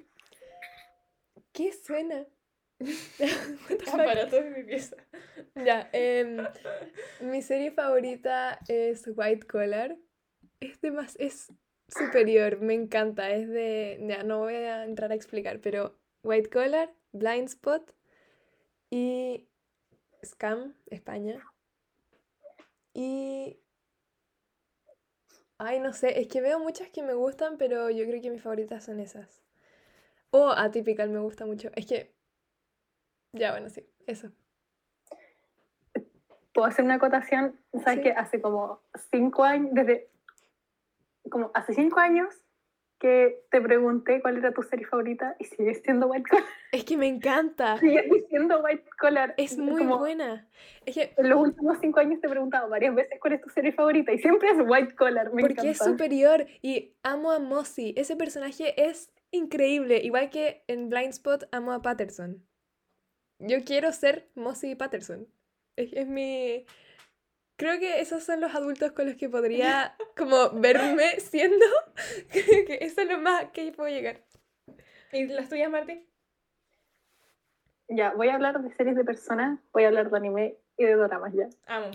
[1.52, 2.26] ¿Qué suena?
[3.94, 4.96] Aparatos de mi pieza.
[5.56, 6.38] Ya, em,
[7.22, 9.98] mi serie favorita es White Collar.
[10.60, 11.52] Es de más, es
[11.88, 13.30] superior, me encanta.
[13.32, 17.94] Es de, ya no voy a entrar a explicar, pero White Collar, Blind Spot
[18.90, 19.48] y
[20.24, 21.44] Scam, España.
[22.94, 23.60] Y
[25.58, 28.42] Ay, no sé, es que veo muchas que me gustan, pero yo creo que mis
[28.42, 29.42] favoritas son esas.
[30.32, 31.70] O Atypical me gusta mucho.
[31.76, 32.15] Es que...
[33.36, 34.32] Ya, bueno, sí, eso.
[36.54, 38.02] Puedo hacer una acotación, ¿sabes Sí.
[38.04, 38.82] que Hace como
[39.12, 40.10] cinco años, desde,
[41.30, 42.34] como hace cinco años
[42.98, 46.46] que te pregunté cuál era tu serie favorita y sigue siendo White Collar.
[46.72, 47.78] Es que me encanta.
[47.78, 49.34] Sigue siendo White Collar.
[49.36, 50.48] Es muy Como buena.
[50.86, 53.50] Es que En los últimos cinco años te he preguntado varias veces cuál es tu
[53.50, 55.34] serie favorita y siempre es White Collar.
[55.34, 55.84] Me porque es encanta.
[55.84, 57.94] superior y amo a Mossy.
[57.98, 59.98] Ese personaje es increíble.
[59.98, 62.42] Igual que en Blind Spot amo a Patterson.
[63.40, 65.28] Yo quiero ser Mossy Patterson.
[65.76, 66.66] Es, es mi...
[67.58, 71.66] Creo que esos son los adultos con los que podría como verme siendo.
[72.32, 74.22] Creo que eso es lo más que puedo llegar.
[75.12, 76.06] ¿Y las tuyas, Martín?
[77.88, 80.94] Ya, voy a hablar de series de personas, voy a hablar de anime y de
[80.96, 81.48] doramas ya.
[81.68, 81.92] Amo.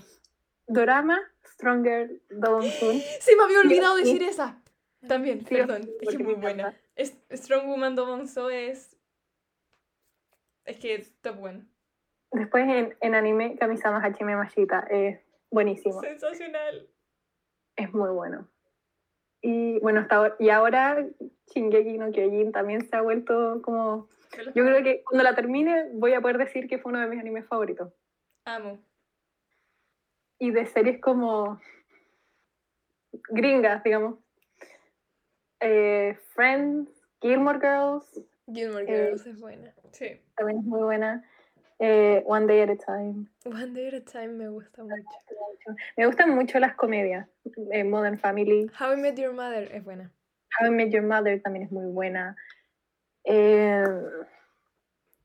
[0.69, 3.01] Dorama, Stronger, Double Soon.
[3.21, 4.05] Se me había olvidado Sí.
[4.05, 4.63] decir esa.
[5.09, 5.91] También, Sí, perdón.
[6.01, 6.69] Es muy buena.
[6.69, 6.81] encanta.
[6.95, 8.97] Es, Strong Woman Do Bonzo es.
[10.71, 11.67] Es que es top one.
[12.31, 14.87] Después en, en anime, Kamisama Hachime Mashita.
[14.89, 15.19] Es
[15.51, 16.01] buenísimo.
[16.01, 16.89] Sensacional.
[17.75, 18.47] Es muy bueno.
[19.43, 21.05] Y bueno, hasta ahora, y ahora
[21.49, 24.09] Shingeki no Kyojin también se ha vuelto como...
[24.55, 27.19] Yo creo que cuando la termine voy a poder decir que fue uno de mis
[27.19, 27.93] animes favoritos.
[28.45, 28.79] Amo.
[30.39, 31.61] Y de series como
[33.31, 34.21] gringas, digamos.
[35.59, 36.89] Eh, Friends,
[37.21, 38.21] Gilmore Girls,
[38.53, 39.75] Gilmore Eh, Girls es buena.
[39.93, 40.21] Sí.
[40.37, 41.25] también es muy buena.
[41.79, 43.27] Eh, One Day at a Time.
[43.47, 45.03] One Day at a Time me gusta mucho.
[45.97, 47.27] Me gustan mucho las comedias.
[47.73, 50.11] Eh, Modern Family, How I Met Your Mother es buena.
[50.59, 52.37] How I Met Your Mother también es muy buena.
[53.25, 53.83] Eh,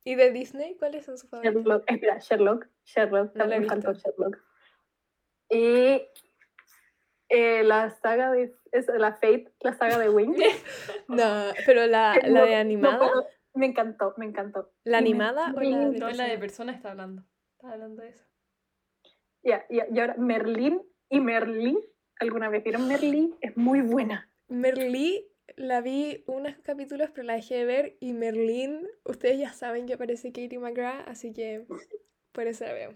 [0.04, 1.62] ¿Y de Disney cuáles son sus favoritos?
[1.62, 3.92] Sherlock, espera, Sherlock, Sherlock, No también me faltó.
[3.92, 4.38] Sherlock.
[5.50, 6.02] Y
[7.28, 10.36] eh, la saga de, es la Fate, la saga de Wings.
[11.08, 14.72] No, pero la, la No- de no animada, puedo- me encantó, me encantó.
[14.84, 16.72] ¿la me- animada o la de la de persona?
[16.72, 17.22] está hablando.
[17.56, 18.24] Está hablando de eso.
[19.42, 21.78] Ya, ya, y ahora Merlín y Merlí,
[22.20, 23.34] ¿alguna vez vieron Merlí?
[23.40, 24.28] Es muy buena.
[24.48, 27.96] Merlí la vi unos capítulos, pero la dejé de ver.
[28.00, 31.64] Y Merlín, ustedes ya saben que aparece Katie McGrath, así que
[32.32, 32.94] por eso la veo.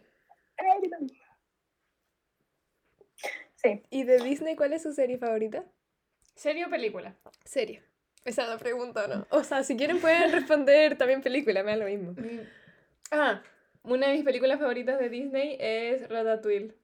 [3.62, 5.64] Sí, ¿Y de Disney cuál es su serie favorita?
[6.34, 7.14] ¿Serie o película?
[7.44, 7.82] Serie.
[8.24, 9.26] Esa es la pregunta, ¿o ¿no?
[9.30, 12.12] O sea, si quieren pueden responder también película, me da lo mismo.
[12.12, 12.40] Mm.
[13.10, 13.42] Ah,
[13.82, 16.74] una de mis películas favoritas de Disney es Ratatouille.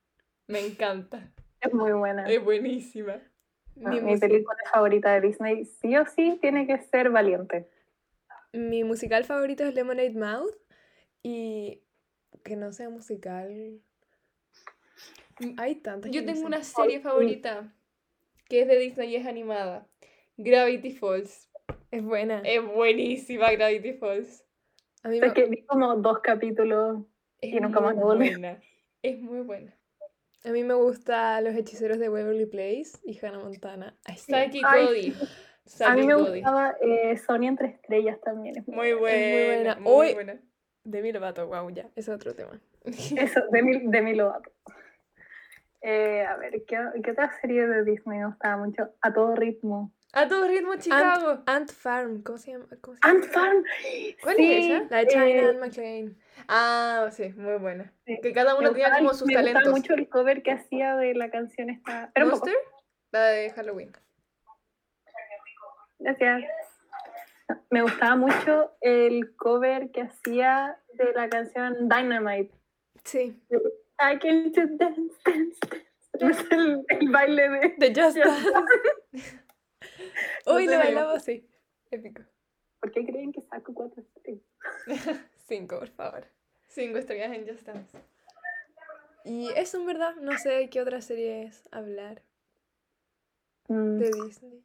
[0.48, 1.32] Me encanta.
[1.60, 2.26] es muy buena.
[2.28, 3.14] Es buenísima.
[3.84, 7.68] Ah, Mi, Mi mus- película favorita de Disney sí o sí tiene que ser Valiente.
[8.52, 10.54] mi musical favorito es Lemonade Mouth.
[11.22, 11.82] Y
[12.44, 13.80] que no sea musical.
[15.59, 16.11] Hay tantas.
[16.11, 17.72] Yo tengo una serie favorita
[18.49, 19.87] que es de Disney y es animada.
[20.37, 21.51] Gravity Falls.
[21.91, 22.41] Es buena.
[22.45, 24.45] Es buenísima Gravity Falls.
[25.03, 27.05] A mí O sea, me- que vi como dos capítulos.
[27.41, 28.61] Es Y nunca más buena.
[29.03, 29.74] Es muy buena.
[30.45, 33.97] A mí me gusta Los Hechiceros de Waverly Place y Hannah Montana.
[34.05, 34.32] Ay, sí.
[34.32, 35.14] Saki Ay, Cody.
[35.84, 36.30] A mí me Cody.
[36.41, 38.57] gustaba eh, Sony entre estrellas también.
[38.59, 39.47] es Muy buena.
[39.47, 39.76] buena.
[39.76, 40.41] Muy Hoy- buena.
[40.84, 41.91] Demi Lovato, wow, ya.
[41.97, 42.61] Es otro tema.
[42.84, 44.53] Eso, Demi, Demi Lovato.
[45.82, 48.94] Eh, a ver, ¿qué, ¿qué otra serie de Disney me gustaba mucho?
[49.00, 49.92] A todo ritmo.
[50.12, 51.42] A todo ritmo, Chicago.
[51.46, 52.66] Ant Farm, ¿cómo se llama?
[52.80, 53.18] ¿Cómo se llama?
[53.20, 53.64] Ant Farm.
[54.22, 54.86] ¿Cuál Sí, es esa?
[54.90, 56.16] La de China eh, and McLean.
[56.48, 57.92] Ah, sí, muy buena.
[58.06, 58.18] Sí.
[58.22, 59.72] Que cada uno tenía como sus me gustaba talentos.
[59.72, 62.10] mucho el cover que hacía de la canción esta.
[62.14, 62.26] Pero.
[62.28, 62.54] ¿Monster?
[63.12, 63.92] La de Halloween.
[65.98, 66.44] Gracias.
[67.70, 72.52] Me gustaba mucho el cover que hacía de la canción Dynamite.
[73.04, 73.38] Sí,
[73.99, 75.86] I came to dance, dance, dance.
[76.18, 77.74] Es el, el baile de.
[77.78, 78.51] de Just Dance.
[80.47, 81.47] Uy, lo bailamos, sí.
[81.90, 82.22] Épico.
[82.80, 84.44] ¿Por qué creen que saco cuatro estrellas?
[85.49, 86.26] Cinco, por favor.
[86.68, 87.99] Cinco estrellas en Just Dance.
[89.24, 92.22] Y eso en verdad, no sé de qué otra serie es hablar.
[93.68, 94.62] Mm, De Disney.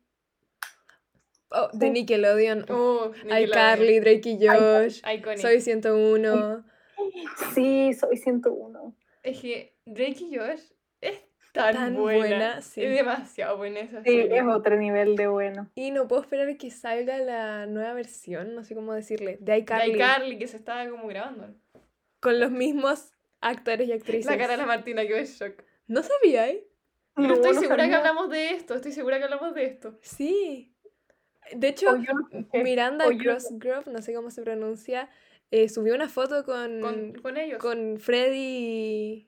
[1.49, 2.65] Oh, de Nickelodeon.
[2.69, 5.01] Oh, iCarly, Drake y Josh.
[5.05, 5.39] Iconic.
[5.39, 6.63] Soy 101.
[7.53, 8.95] Sí, soy 101.
[9.23, 10.61] Es que Drake y Josh
[11.01, 11.19] es
[11.53, 12.19] tan, Tan buena.
[12.19, 12.83] buena, sí.
[12.83, 14.37] Es demasiado buena esa Sí, serie.
[14.37, 15.69] es otro nivel de bueno.
[15.75, 19.57] Y no puedo esperar que salga la nueva versión, no sé cómo decirle, de De
[19.59, 19.93] iCarly.
[19.95, 21.53] iCarly que se estaba como grabando.
[22.19, 23.11] Con los mismos
[23.41, 24.25] actores y actrices.
[24.25, 25.61] La cara de la Martina que es shock.
[25.87, 26.67] No sabía, ¿eh?
[27.15, 28.75] Pero No, estoy no segura que hablamos de esto.
[28.75, 29.97] Estoy segura que hablamos de esto.
[30.01, 30.73] Sí.
[31.53, 32.13] De hecho, yo.
[32.63, 35.09] Miranda Crossgrove, no sé cómo se pronuncia,
[35.51, 37.59] eh, subió una foto con, Con, con ellos.
[37.59, 39.27] Con Freddy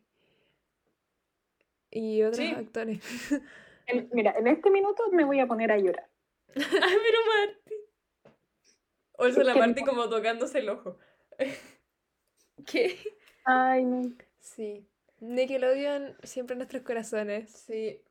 [1.91, 2.53] y, y otros Sí.
[2.55, 2.99] actores.
[3.85, 6.07] En- mira, en este minuto me voy a poner a llorar.
[6.55, 6.63] Ay,
[7.03, 7.75] pero Marty.
[9.17, 9.59] O eso la ¿Qué?
[9.59, 10.97] Marty como tocándose el ojo.
[12.65, 12.97] ¿Qué?
[13.43, 14.03] Ay, no.
[14.39, 14.87] Sí.
[15.19, 17.51] Nickelodeon siempre en nuestros corazones.
[17.51, 18.01] Sí.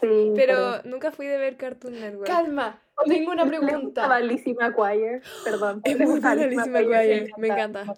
[0.00, 0.32] Sí.
[0.34, 2.26] Pero nunca fui de ver Cartoon Network.
[2.26, 4.20] Calma, tengo una ¿Les gustaba pregunta.
[4.20, 5.22] Lizzie McGuire?
[5.44, 5.80] Perdón.
[5.84, 7.94] Es ¿les muy buena Lizzie McGuire, me encanta.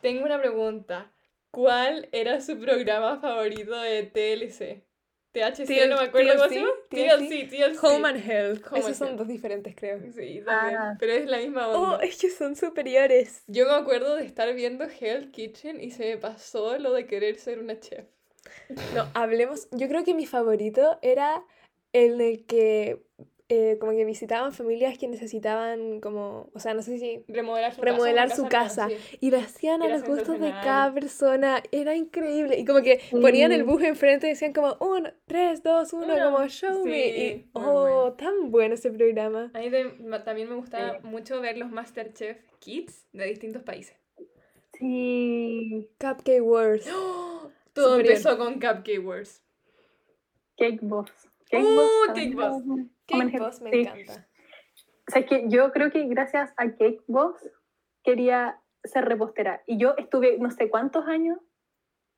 [0.00, 1.10] Tengo una pregunta.
[1.50, 4.84] ¿Cuál era su programa favorito de TLC?
[5.34, 6.70] THC, no me acuerdo cómo se llama.
[6.90, 7.82] TLC, TLC.
[7.82, 8.66] Home and Health.
[8.70, 9.18] Home Esos and son Health.
[9.18, 9.98] dos diferentes, creo.
[10.12, 10.80] Sí, también.
[10.80, 10.96] Ah.
[10.98, 11.96] Pero es la misma onda.
[11.96, 13.42] Oh, es que son superiores.
[13.48, 17.36] Yo me acuerdo de estar viendo Hell Kitchen y se me pasó lo de querer
[17.36, 18.06] ser una chef.
[18.94, 19.68] No, hablemos.
[19.72, 21.44] Yo creo que mi favorito era
[21.92, 23.03] el de que
[23.50, 27.82] eh, como que visitaban familias que necesitaban como, o sea, no sé si Remodelar su
[27.82, 28.36] Remodelar casa.
[28.36, 28.86] su una casa.
[28.86, 29.18] nueva, sí.
[29.20, 31.62] y lo hacían a Era los gustos de cada persona.
[31.70, 32.58] Era increíble.
[32.58, 36.32] Y como que ponían el bus enfrente y decían como, uno, tres, dos, uno, Uno.
[36.32, 37.06] como show me.
[37.08, 38.12] Y, oh, bueno.
[38.14, 39.50] tan bueno ese programa.
[39.54, 43.94] A mí de- también me gustaba mucho ver los Masterchef Kids de distintos países.
[44.78, 45.88] Sí.
[46.00, 46.84] Cupcake Wars.
[47.74, 48.00] Todo Superior.
[48.16, 49.42] empezó con Cupcake Wars.
[50.56, 51.10] Cake Boss.
[51.50, 52.62] Cake Uh, Boss Cake Boss.
[53.06, 53.80] Cake Boss me Sí.
[53.82, 54.28] encanta.
[55.06, 57.36] O sea, es que yo creo que gracias a Cake Boss
[58.02, 59.62] quería ser repostera.
[59.66, 61.38] Y yo estuve no sé cuántos años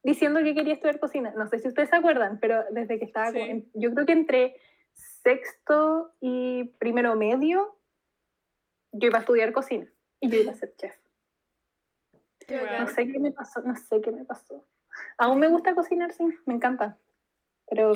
[0.03, 1.33] diciendo que quería estudiar cocina.
[1.37, 3.39] No sé si ustedes se acuerdan, pero desde que estaba, Sí.
[3.41, 4.57] en- yo creo que entre
[4.95, 7.77] sexto y primero medio,
[8.93, 10.97] yo iba a estudiar cocina y yo iba a ser chef.
[12.47, 14.65] Qué No sé qué me pasó, no sé qué me pasó.
[15.19, 16.99] Aún me gusta cocinar, sí, me encanta.
[17.69, 17.93] Pero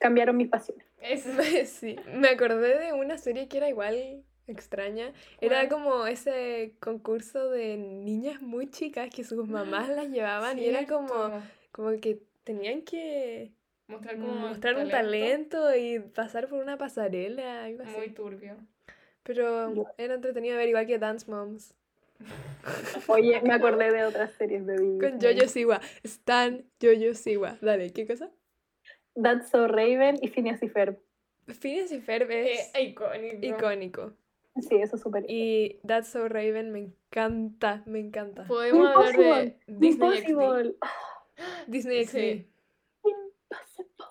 [0.00, 0.84] cambiaron mis pasiones.
[1.00, 1.24] Es-
[1.70, 5.12] Sí, me acordé de una serie que era igual extraña.
[5.40, 10.84] Era como ese concurso de niñas muy chicas que sus mamás las llevaban y era
[10.86, 11.42] como, Cierto.
[11.70, 13.52] como que tenían que
[13.86, 17.96] mostrar, como mostrar un talento y pasar por una pasarela, algo así.
[17.96, 18.56] Muy turbio.
[19.22, 19.82] Pero Ya.
[19.98, 21.74] era entretenido ver igual que Dance Moms.
[23.08, 24.98] Oye, me acordé de otras series de Disney.
[25.10, 25.80] Con Jojo Siwa.
[26.02, 27.56] Stan Jojo Siwa.
[27.60, 28.30] Dale, ¿qué cosa?
[29.14, 30.98] That's So Raven y Phineas y Ferb.
[31.48, 33.46] Phineas y Ferb es Eh, icónico.
[33.46, 34.12] icónico.
[34.68, 35.24] Sí, eso es súper.
[35.28, 38.44] Y That's So Raven me encanta, me encanta.
[38.46, 39.58] Podemos hablar de Impossible.
[39.66, 40.28] Disney XD.
[40.30, 40.74] Impossible.
[41.66, 42.10] Disney XD.
[42.12, 42.46] Sí.
[43.04, 44.06] Impossible.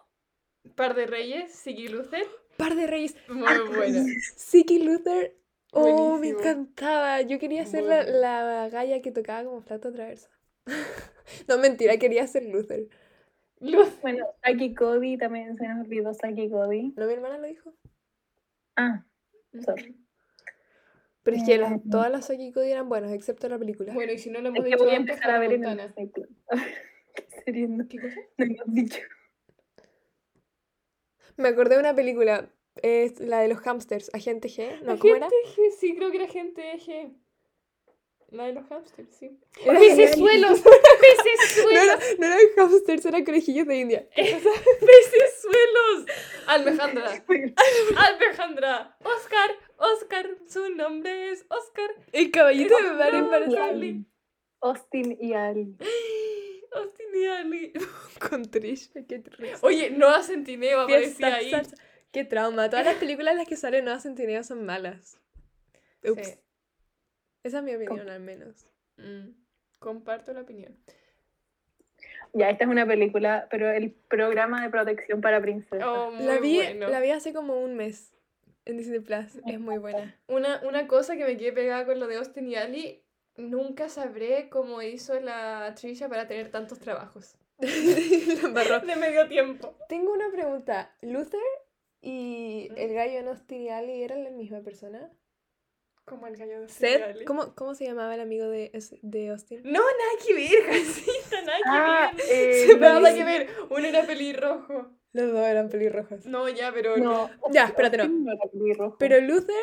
[0.76, 2.26] Par de Reyes, Siggy Luther.
[2.58, 3.16] Par de Reyes.
[3.30, 4.04] Muy buena.
[4.36, 5.36] Siki Luther.
[5.72, 7.22] Oh, me encantaba.
[7.22, 8.18] Yo quería ser la, bueno.
[8.20, 10.30] la galla que tocaba como flauta traversa.
[11.47, 12.88] no, mentira, quería ser Luther.
[13.60, 13.99] Luz.
[14.01, 16.93] Bueno, Saki Cody también se nos olvidó Saki Cody.
[16.95, 17.74] ¿No mi hermana lo dijo?
[18.76, 19.03] Ah,
[19.64, 19.95] sorry.
[21.24, 21.89] Pero es que las- Mm.
[21.89, 23.93] todas las Saki Cody eran buenas, excepto la película.
[23.93, 25.64] Bueno, y si no lo Es hemos que dicho voy a empezar a ver en
[25.66, 26.30] el Plus.
[27.45, 27.88] ¿Qué no?
[27.88, 28.16] ¿Qué cosa?
[28.38, 28.99] No hemos dicho.
[31.38, 32.49] Me acordé de una película.
[32.82, 34.10] Es la de los hamsters.
[34.14, 34.82] Agente G.
[34.84, 34.97] ¿No?
[34.99, 35.26] ¿Cómo era?
[35.28, 37.14] Agente G, sí, creo que era Agente G.
[38.32, 39.40] La de los hamsters, sí.
[39.66, 40.62] Era ¡Pecesuelos!
[40.66, 40.72] No,
[41.02, 41.84] ¡Pecesuelos!
[41.84, 44.08] era- no eran hamsters, eran conejillos de India.
[44.16, 46.06] ¡Pecesuelos!
[46.48, 47.24] Alejandra.
[47.98, 48.98] Alejandra.
[49.04, 49.52] Oscar.
[49.78, 50.30] Oscar.
[50.48, 51.90] Su nombre es Oscar.
[52.12, 53.64] El caballito de No, Y embarazado.
[53.64, 54.06] Ali.
[54.62, 55.76] Austin y Ali.
[56.74, 57.74] Austin y Ali.
[58.30, 58.92] Con Trish.
[59.08, 59.58] Qué risa.
[59.62, 61.52] Oye, Noah Centineo aparecía ahí.
[62.12, 62.70] Qué trauma.
[62.70, 65.20] Todas las películas en las que sale Noah Centineo son malas.
[66.04, 66.28] Ups.
[66.28, 66.34] Sí.
[67.44, 68.68] Esa es mi opinión, al menos.
[68.98, 69.30] Mm,
[69.80, 70.76] Comparto la opinión.
[72.34, 75.88] Ya, esta es una película, pero el programa de protección para princesas.
[75.88, 76.90] Oh, La vi, bueno.
[76.90, 78.14] la vi hace como un mes
[78.66, 79.38] en Disney Plus.
[79.48, 80.16] Es muy buena.
[80.28, 83.02] Una, una cosa que me quedé pegada con lo de Austin y Ali,
[83.36, 87.36] nunca sabré cómo hizo la Trisha para tener tantos trabajos.
[87.60, 89.76] De medio tiempo.
[89.88, 90.94] Tengo una pregunta.
[91.02, 91.40] ¿Luther
[92.02, 95.10] y el gallo en Austin y Ali eran la misma persona?
[96.10, 97.24] Como el gallo de ¿Seth?
[97.26, 99.62] ¿Cómo, ¿Cómo se llamaba el amigo de, es- de Austin?
[99.64, 102.26] No, nada que ver, Jacinta, nada que Ah, ver.
[102.30, 103.49] eh, Nada que ver.
[103.70, 104.91] Uno era pelirrojo.
[105.14, 106.26] Los dos eran pelirrojos.
[106.26, 106.97] No, ya, pero.
[106.97, 107.30] No.
[107.51, 108.32] Ya, espérate, no.
[108.32, 108.91] Era.
[108.99, 109.55] Pero Luther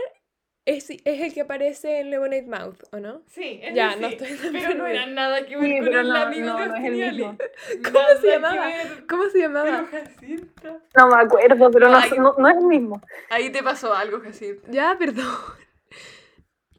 [0.64, 3.22] es, es el que aparece en Lemonade Mouth, ¿o no?
[3.28, 6.08] Sí, ese Ya, sí, no estoy Pero no era nada que ver Sí, con el
[6.08, 7.38] no, amigo no, de no es el mismo.
[7.84, 8.70] ¿Cómo Nada se llamaba?
[9.08, 9.84] ¿Cómo se Pero llamaba?
[9.86, 10.80] Jacinta.
[10.96, 12.00] No me acuerdo, pero no,
[12.38, 13.00] no es el mismo.
[13.30, 14.68] Ahí te pasó algo, Jacinta.
[14.70, 15.24] Ya, perdón.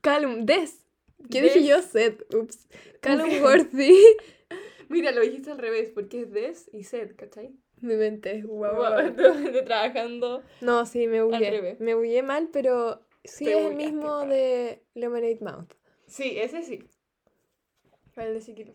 [0.02, 0.86] Callum, Des.
[1.32, 1.68] ¿Qué dije Des.
[1.68, 1.82] yo?
[1.82, 2.34] Seth.
[2.34, 2.68] Ups.
[3.02, 3.94] Callum Worthy.
[4.90, 7.52] Mira, lo dijiste al revés, porque es Des y Seth, ¿cachai?
[7.82, 8.42] Mi mente.
[8.44, 9.12] Guau.
[9.12, 10.44] de- de trabajando.
[10.62, 11.76] No, sí, me bugué.
[11.80, 15.74] Me bugué mal, pero sí Te es el mismo de Lemonade Mouth.
[16.08, 16.84] Sí, ese sí.
[18.16, 18.74] El de.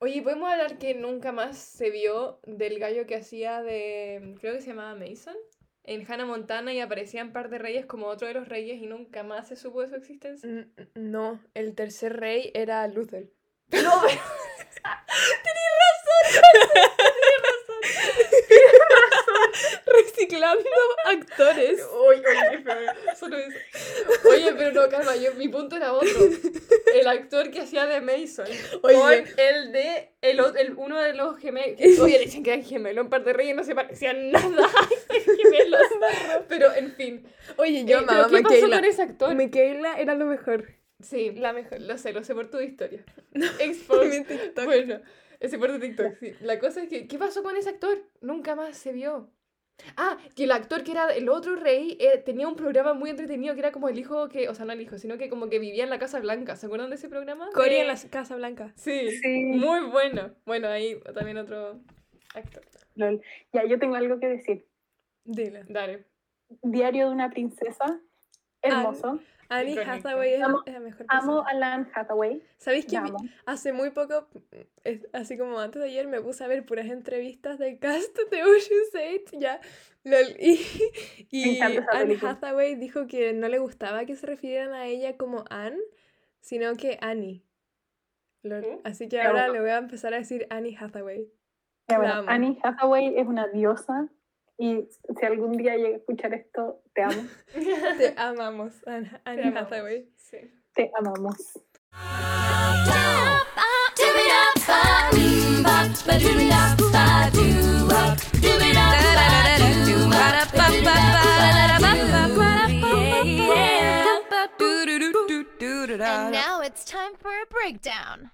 [0.00, 4.34] Oye, ¿podemos hablar que nunca más se vio del gallo que hacía de.
[4.40, 5.36] Creo que se llamaba Mason?
[5.84, 8.86] En Hannah Montana y aparecía en Par de Reyes como otro de los reyes y
[8.86, 10.48] nunca más se supo de su existencia.
[10.94, 13.30] No, el tercer rey era Luther.
[13.72, 14.02] No,
[19.86, 20.64] Reciclando
[21.06, 21.82] actores.
[21.92, 22.64] Oye, oye,
[23.18, 23.56] solo eso.
[24.28, 26.08] Oye, pero no, calma, yo, mi punto era otro.
[26.94, 28.46] El actor que hacía de Mason.
[28.82, 28.94] Oye.
[28.94, 31.98] Con el de el, el- uno de los gemelos.
[32.00, 33.04] Oye, dicen que eran gemelos.
[33.04, 34.68] En parte de Reyes no se parecían nada
[35.08, 35.80] gemelos.
[36.48, 37.26] Pero, en fin.
[37.56, 38.76] Oye, yo Eh, amaba ¿Pero a qué pasó Michaela.
[38.76, 39.34] con ese actor?
[39.34, 40.66] Michaela era lo mejor.
[41.02, 41.80] Sí, La mejor.
[41.80, 43.02] lo sé, lo sé por tu historia.
[43.32, 44.64] Mi TikTok.
[44.64, 45.00] Bueno,
[45.38, 46.34] ese por tu TikTok, sí.
[46.42, 47.98] La cosa es que, ¿qué pasó con ese actor?
[48.20, 49.30] Nunca más se vio.
[49.96, 53.54] Ah, que el actor que era el otro rey eh, tenía un programa muy entretenido
[53.54, 55.58] que era como el hijo que, o sea, no el hijo, sino que como que
[55.58, 56.56] vivía en la Casa Blanca.
[56.56, 57.48] ¿Se acuerdan de ese programa?
[57.54, 58.72] Cory en la Casa Blanca.
[58.76, 59.44] Sí, Sí.
[59.44, 60.30] muy bueno.
[60.46, 61.80] Bueno, ahí también otro
[62.34, 62.62] actor.
[62.94, 63.22] Lol.
[63.52, 64.66] Ya, yo tengo algo que decir.
[65.24, 65.64] Dile.
[65.68, 66.06] Dale.
[66.62, 68.00] Diario de una princesa.
[68.62, 69.20] Hermoso.
[69.50, 69.78] Annie.
[69.78, 71.50] Hathaway es, Amo- es la mejor Amo persona.
[71.50, 72.42] a Lan Hathaway.
[72.56, 73.18] ¿Sabéis que vi- amo.
[73.46, 74.28] hace muy poco,
[74.84, 78.42] es- así como antes de ayer, me puse a ver puras entrevistas del cast de
[78.44, 78.94] Ocean's
[79.28, 79.60] 8, ya,
[80.04, 80.60] lol, y,
[81.30, 82.18] y Anne.
[82.22, 85.78] Hathaway dijo que no le gustaba que se refirieran a ella como Anne,
[86.40, 87.44] sino que Annie.
[88.42, 88.80] Lol.
[88.84, 89.52] Así que Me ahora gustó.
[89.54, 91.28] le voy a empezar a decir Annie Hathaway.
[91.88, 92.30] Ya, bueno, amo.
[92.30, 94.08] Annie Hathaway es una diosa.
[94.60, 94.86] Y
[95.18, 97.22] si algún día llega a escuchar esto, te amo.
[97.98, 99.72] Te amamos, Anne, Te Annie amamos.
[99.72, 100.06] Hathaway.
[100.16, 100.36] Sí.
[100.74, 101.58] Te amamos.
[116.02, 118.30] And now it's time for a breakdown.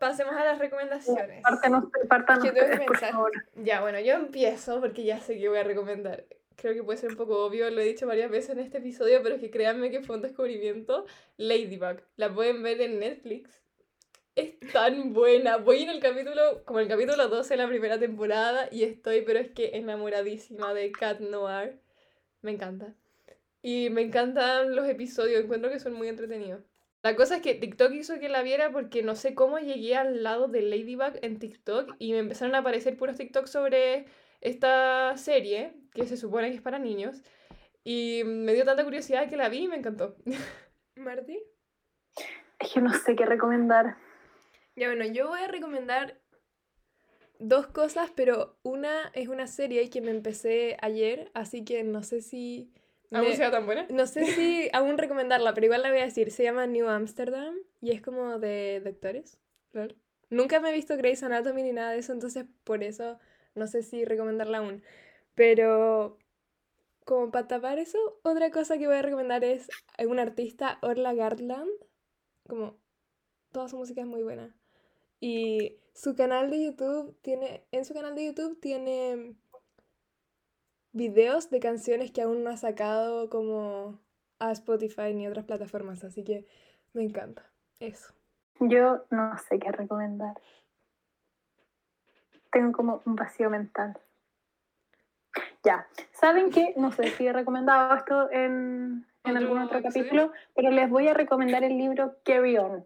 [0.00, 1.42] Pasemos a las recomendaciones.
[1.42, 3.12] Pártanos, pártanos Yo tengo que pensar.
[3.56, 6.24] Ya, bueno, yo empiezo porque ya sé que voy a recomendar.
[6.56, 9.22] Creo que puede ser un poco obvio, lo he dicho varias veces en este episodio,
[9.22, 11.04] pero es que créanme que fue un descubrimiento.
[11.36, 12.00] Ladybug.
[12.16, 13.62] La pueden ver en Netflix.
[14.36, 15.58] Es tan buena.
[15.58, 19.38] Voy en el capítulo, como el capítulo 12 de la primera temporada y estoy, pero
[19.38, 21.78] es que enamoradísima de Cat Noir.
[22.40, 22.94] Me encanta.
[23.60, 26.62] Y me encantan los episodios, encuentro que son muy entretenidos.
[27.02, 30.22] La cosa es que TikTok hizo que la viera porque no sé cómo llegué al
[30.22, 34.04] lado de Ladybug en TikTok y me empezaron a aparecer puros TikTok sobre
[34.40, 37.22] esta serie, que se supone que es para niños,
[37.84, 40.16] y me dio tanta curiosidad que la vi y me encantó.
[40.96, 41.42] Marty.
[42.58, 43.96] Es que no sé qué recomendar.
[44.76, 46.20] Ya bueno, yo voy a recomendar
[47.38, 52.20] dos cosas, pero una es una serie que me empecé ayer, así que no sé
[52.20, 52.72] si...
[53.12, 53.86] ¿Aún me- sea tan buena?
[53.90, 56.30] No sé si aún recomendarla, pero igual la voy a decir.
[56.30, 59.38] Se llama New Amsterdam y es como de doctores.
[59.72, 59.96] lol.
[60.30, 63.18] Nunca me he visto Grey's Anatomy ni nada de eso, entonces por eso
[63.56, 64.82] no sé si recomendarla aún.
[65.34, 66.18] Pero
[67.04, 69.68] como para tapar eso, otra cosa que voy a recomendar es
[70.06, 71.68] un artista, Orla Garland.
[72.48, 72.76] Como
[73.50, 74.54] toda su música es muy buena.
[75.18, 79.34] Y su canal de YouTube tiene, en su canal de YouTube tiene
[80.92, 83.98] videos de canciones que aún no ha sacado como
[84.38, 86.46] a Spotify ni otras plataformas, así que
[86.92, 87.44] me encanta.
[87.78, 88.12] Eso.
[88.58, 90.34] Yo no sé qué recomendar.
[92.50, 93.98] Tengo como un vacío mental.
[95.62, 96.74] Ya, ¿saben qué?
[96.76, 100.02] No sé si he recomendado esto en, en ¿Otro algún otro episodio?
[100.04, 102.84] capítulo, pero les voy a recomendar el libro Carry On.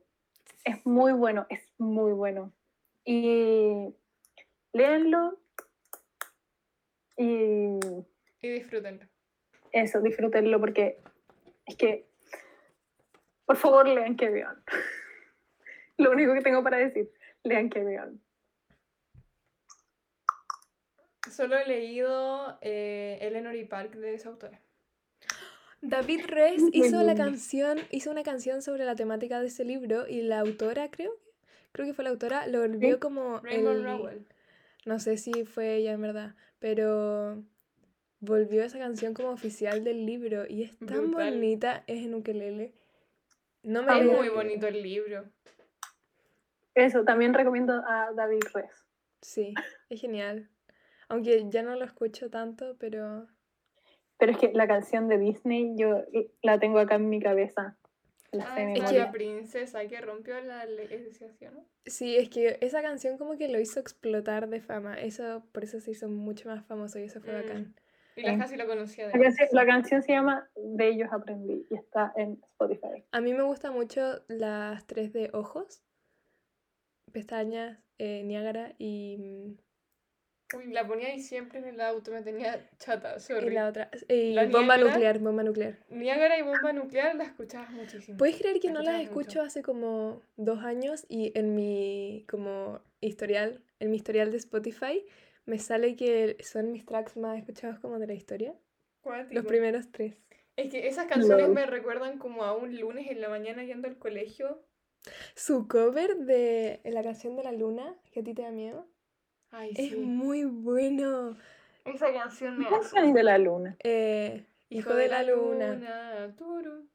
[0.65, 2.53] Es muy bueno, es muy bueno.
[3.05, 3.95] Y
[4.73, 5.39] léanlo
[7.17, 7.79] y
[8.41, 9.07] Y disfrútenlo.
[9.73, 10.99] eso, disfrútenlo porque
[11.67, 12.07] es que,
[13.47, 14.65] por favor, lean On.
[15.99, 17.11] Lo único que tengo para decir,
[17.43, 17.71] lean
[18.03, 18.21] On.
[21.31, 24.61] Solo he leído eh, Eleanor y Park de esa autora.
[25.81, 30.23] David Reyes hizo la canción, hizo una canción sobre la temática de ese libro y
[30.23, 31.13] la autora, creo,
[31.73, 33.01] creo que fue la autora, lo volvió Sí.
[33.01, 34.27] como Rainbow el- Rowell.
[34.87, 37.43] No sé si fue ella en verdad, pero
[38.21, 41.35] volvió esa canción como oficial del libro y es tan Brutal.
[41.35, 42.75] bonita, es en ukelele.
[43.63, 45.25] No me Es muy bonito el libro.
[46.75, 48.85] Eso, también recomiendo a David Res.
[49.21, 49.55] Sí,
[49.89, 50.51] es genial.
[51.09, 53.27] Aunque ya no lo escucho tanto, pero
[54.19, 56.05] Pero es que la canción de Disney yo
[56.43, 57.77] la tengo acá en mi cabeza.
[58.35, 59.05] La sé es memoria.
[59.07, 61.55] la princesa que rompió la legislación.
[61.55, 61.65] ¿no?
[61.87, 64.95] sí, es que esa canción como que lo hizo explotar de fama.
[65.01, 67.37] Eso, por eso se hizo mucho más famoso y eso fue Mm.
[67.43, 67.75] bacán.
[68.17, 68.39] Y la Sí.
[68.39, 72.13] casi lo conocía de La canción, la canción se llama De ellos aprendí y está
[72.17, 73.05] en Spotify.
[73.11, 75.83] A mí me gustan mucho las tres de ojos,
[77.13, 79.57] pestañas, eh, Niágara y, mm,
[80.67, 83.53] la ponía ahí siempre en el auto, me tenía chata, y sorry.
[83.55, 83.91] la otra.
[84.09, 84.85] y La bomba Niágara.
[84.91, 85.79] nuclear, bomba nuclear.
[85.91, 88.17] Niágara y bomba nuclear la escuchabas muchísimo.
[88.19, 89.21] ¿Puedes creer que La no las escuchabas mucho.
[89.21, 95.05] escucho hace como dos años y en mi como historial, en mi historial de Spotify
[95.47, 98.55] me sale que son mis tracks más escuchados como de la historia?
[99.31, 100.15] Los primeros tres.
[100.57, 101.55] Es que esas canciones Lol.
[101.55, 104.63] me recuerdan como a un lunes en la mañana yendo al colegio.
[105.35, 108.87] Su cover de la canción de la luna, que a ti te da miedo,
[109.57, 109.97] Ay, es sí.
[109.97, 111.37] muy bueno.
[111.85, 113.77] Esa canción me Canción de la luna.
[113.85, 115.79] Eh, Hijo de la luna.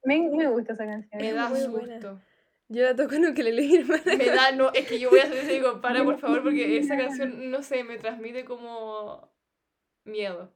[0.03, 1.21] Me, me gusta esa canción.
[1.21, 1.71] Me Es da susto.
[1.71, 1.99] buena.
[2.71, 4.03] Yo la toco en ukelele, hermana.
[4.17, 6.43] Me da, no, es que yo voy a hacer eso y digo, para por favor,
[6.43, 9.31] porque esa canción, no sé, me transmite como
[10.03, 10.51] miedo.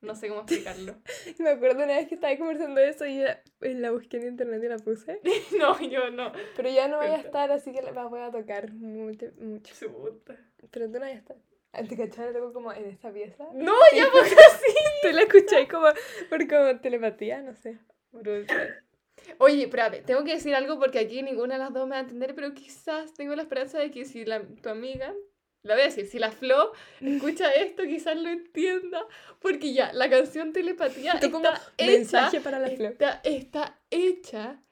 [0.00, 0.96] No sé cómo explicarlo.
[1.38, 4.28] Me acuerdo una vez que estaba conversando de eso y ya, eh, la busqué en
[4.28, 5.20] internet y la puse.
[5.58, 6.32] No, yo no.
[6.56, 9.26] Pero ya no voy a estar, así que la la voy a tocar mucho.
[9.38, 9.74] mucho.
[9.74, 10.36] Chuta.
[10.70, 11.36] Pero tú no vas a estar.
[11.72, 12.26] ¿Te cachai?
[12.26, 13.44] La toco como en esta pieza.
[13.54, 14.74] No, ya pues así.
[15.02, 15.88] Tú la escuché como
[16.28, 17.78] por como telepatía, no sé.
[18.12, 18.84] Brutal.
[19.38, 22.00] Oye, espérate, tengo que decir algo porque aquí ninguna de las dos me va a
[22.00, 25.14] entender, pero quizás tengo la esperanza de que si la, tu amiga,
[25.62, 29.06] la voy a decir, si la Flo escucha esto, quizás lo entienda,
[29.40, 32.88] porque ya, la canción Telepatía está como hecha, mensaje para la Flo.
[32.88, 34.62] está, está hecha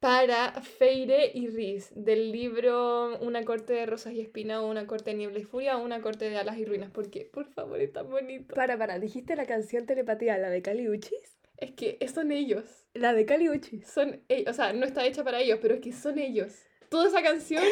[0.00, 5.10] para Feire y Riz, del libro Una corte de rosas y espinas o Una corte
[5.10, 7.92] de niebla y furia o Una corte de alas y ruinas, porque, por favor, es
[7.92, 8.54] tan bonito.
[8.54, 11.38] Para, para, dijiste la canción telepatía, la de Caliuchis.
[11.56, 12.86] Es que son ellos.
[12.92, 13.86] La de Caliuchis.
[13.88, 16.54] son ellos, o sea, no está hecha para ellos, pero es que son ellos.
[16.88, 17.64] Toda esa canción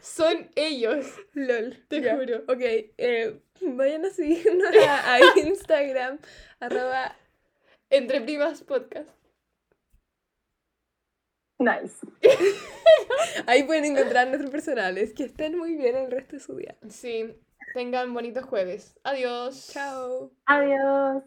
[0.00, 1.06] son ellos.
[1.34, 1.84] LOL.
[1.88, 2.38] Te juro.
[2.48, 6.18] Ok, eh, vayan a seguirnos a, a Instagram,
[6.60, 7.16] arroba
[7.90, 9.08] Entre primas podcast.
[11.58, 12.04] Nice.
[13.46, 15.12] Ahí pueden encontrar nuestros personales.
[15.14, 16.76] Que estén muy bien el resto de su día.
[16.88, 17.36] Sí,
[17.74, 18.98] tengan bonitos jueves.
[19.04, 19.70] Adiós.
[19.72, 20.32] Chao.
[20.46, 21.22] Adiós.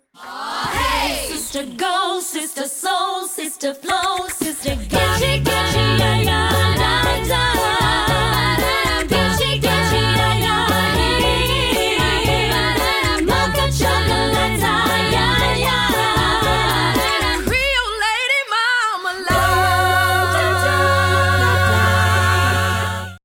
[1.28, 4.78] Sister go, sister soul, sister flow, sister
[7.28, 7.84] time.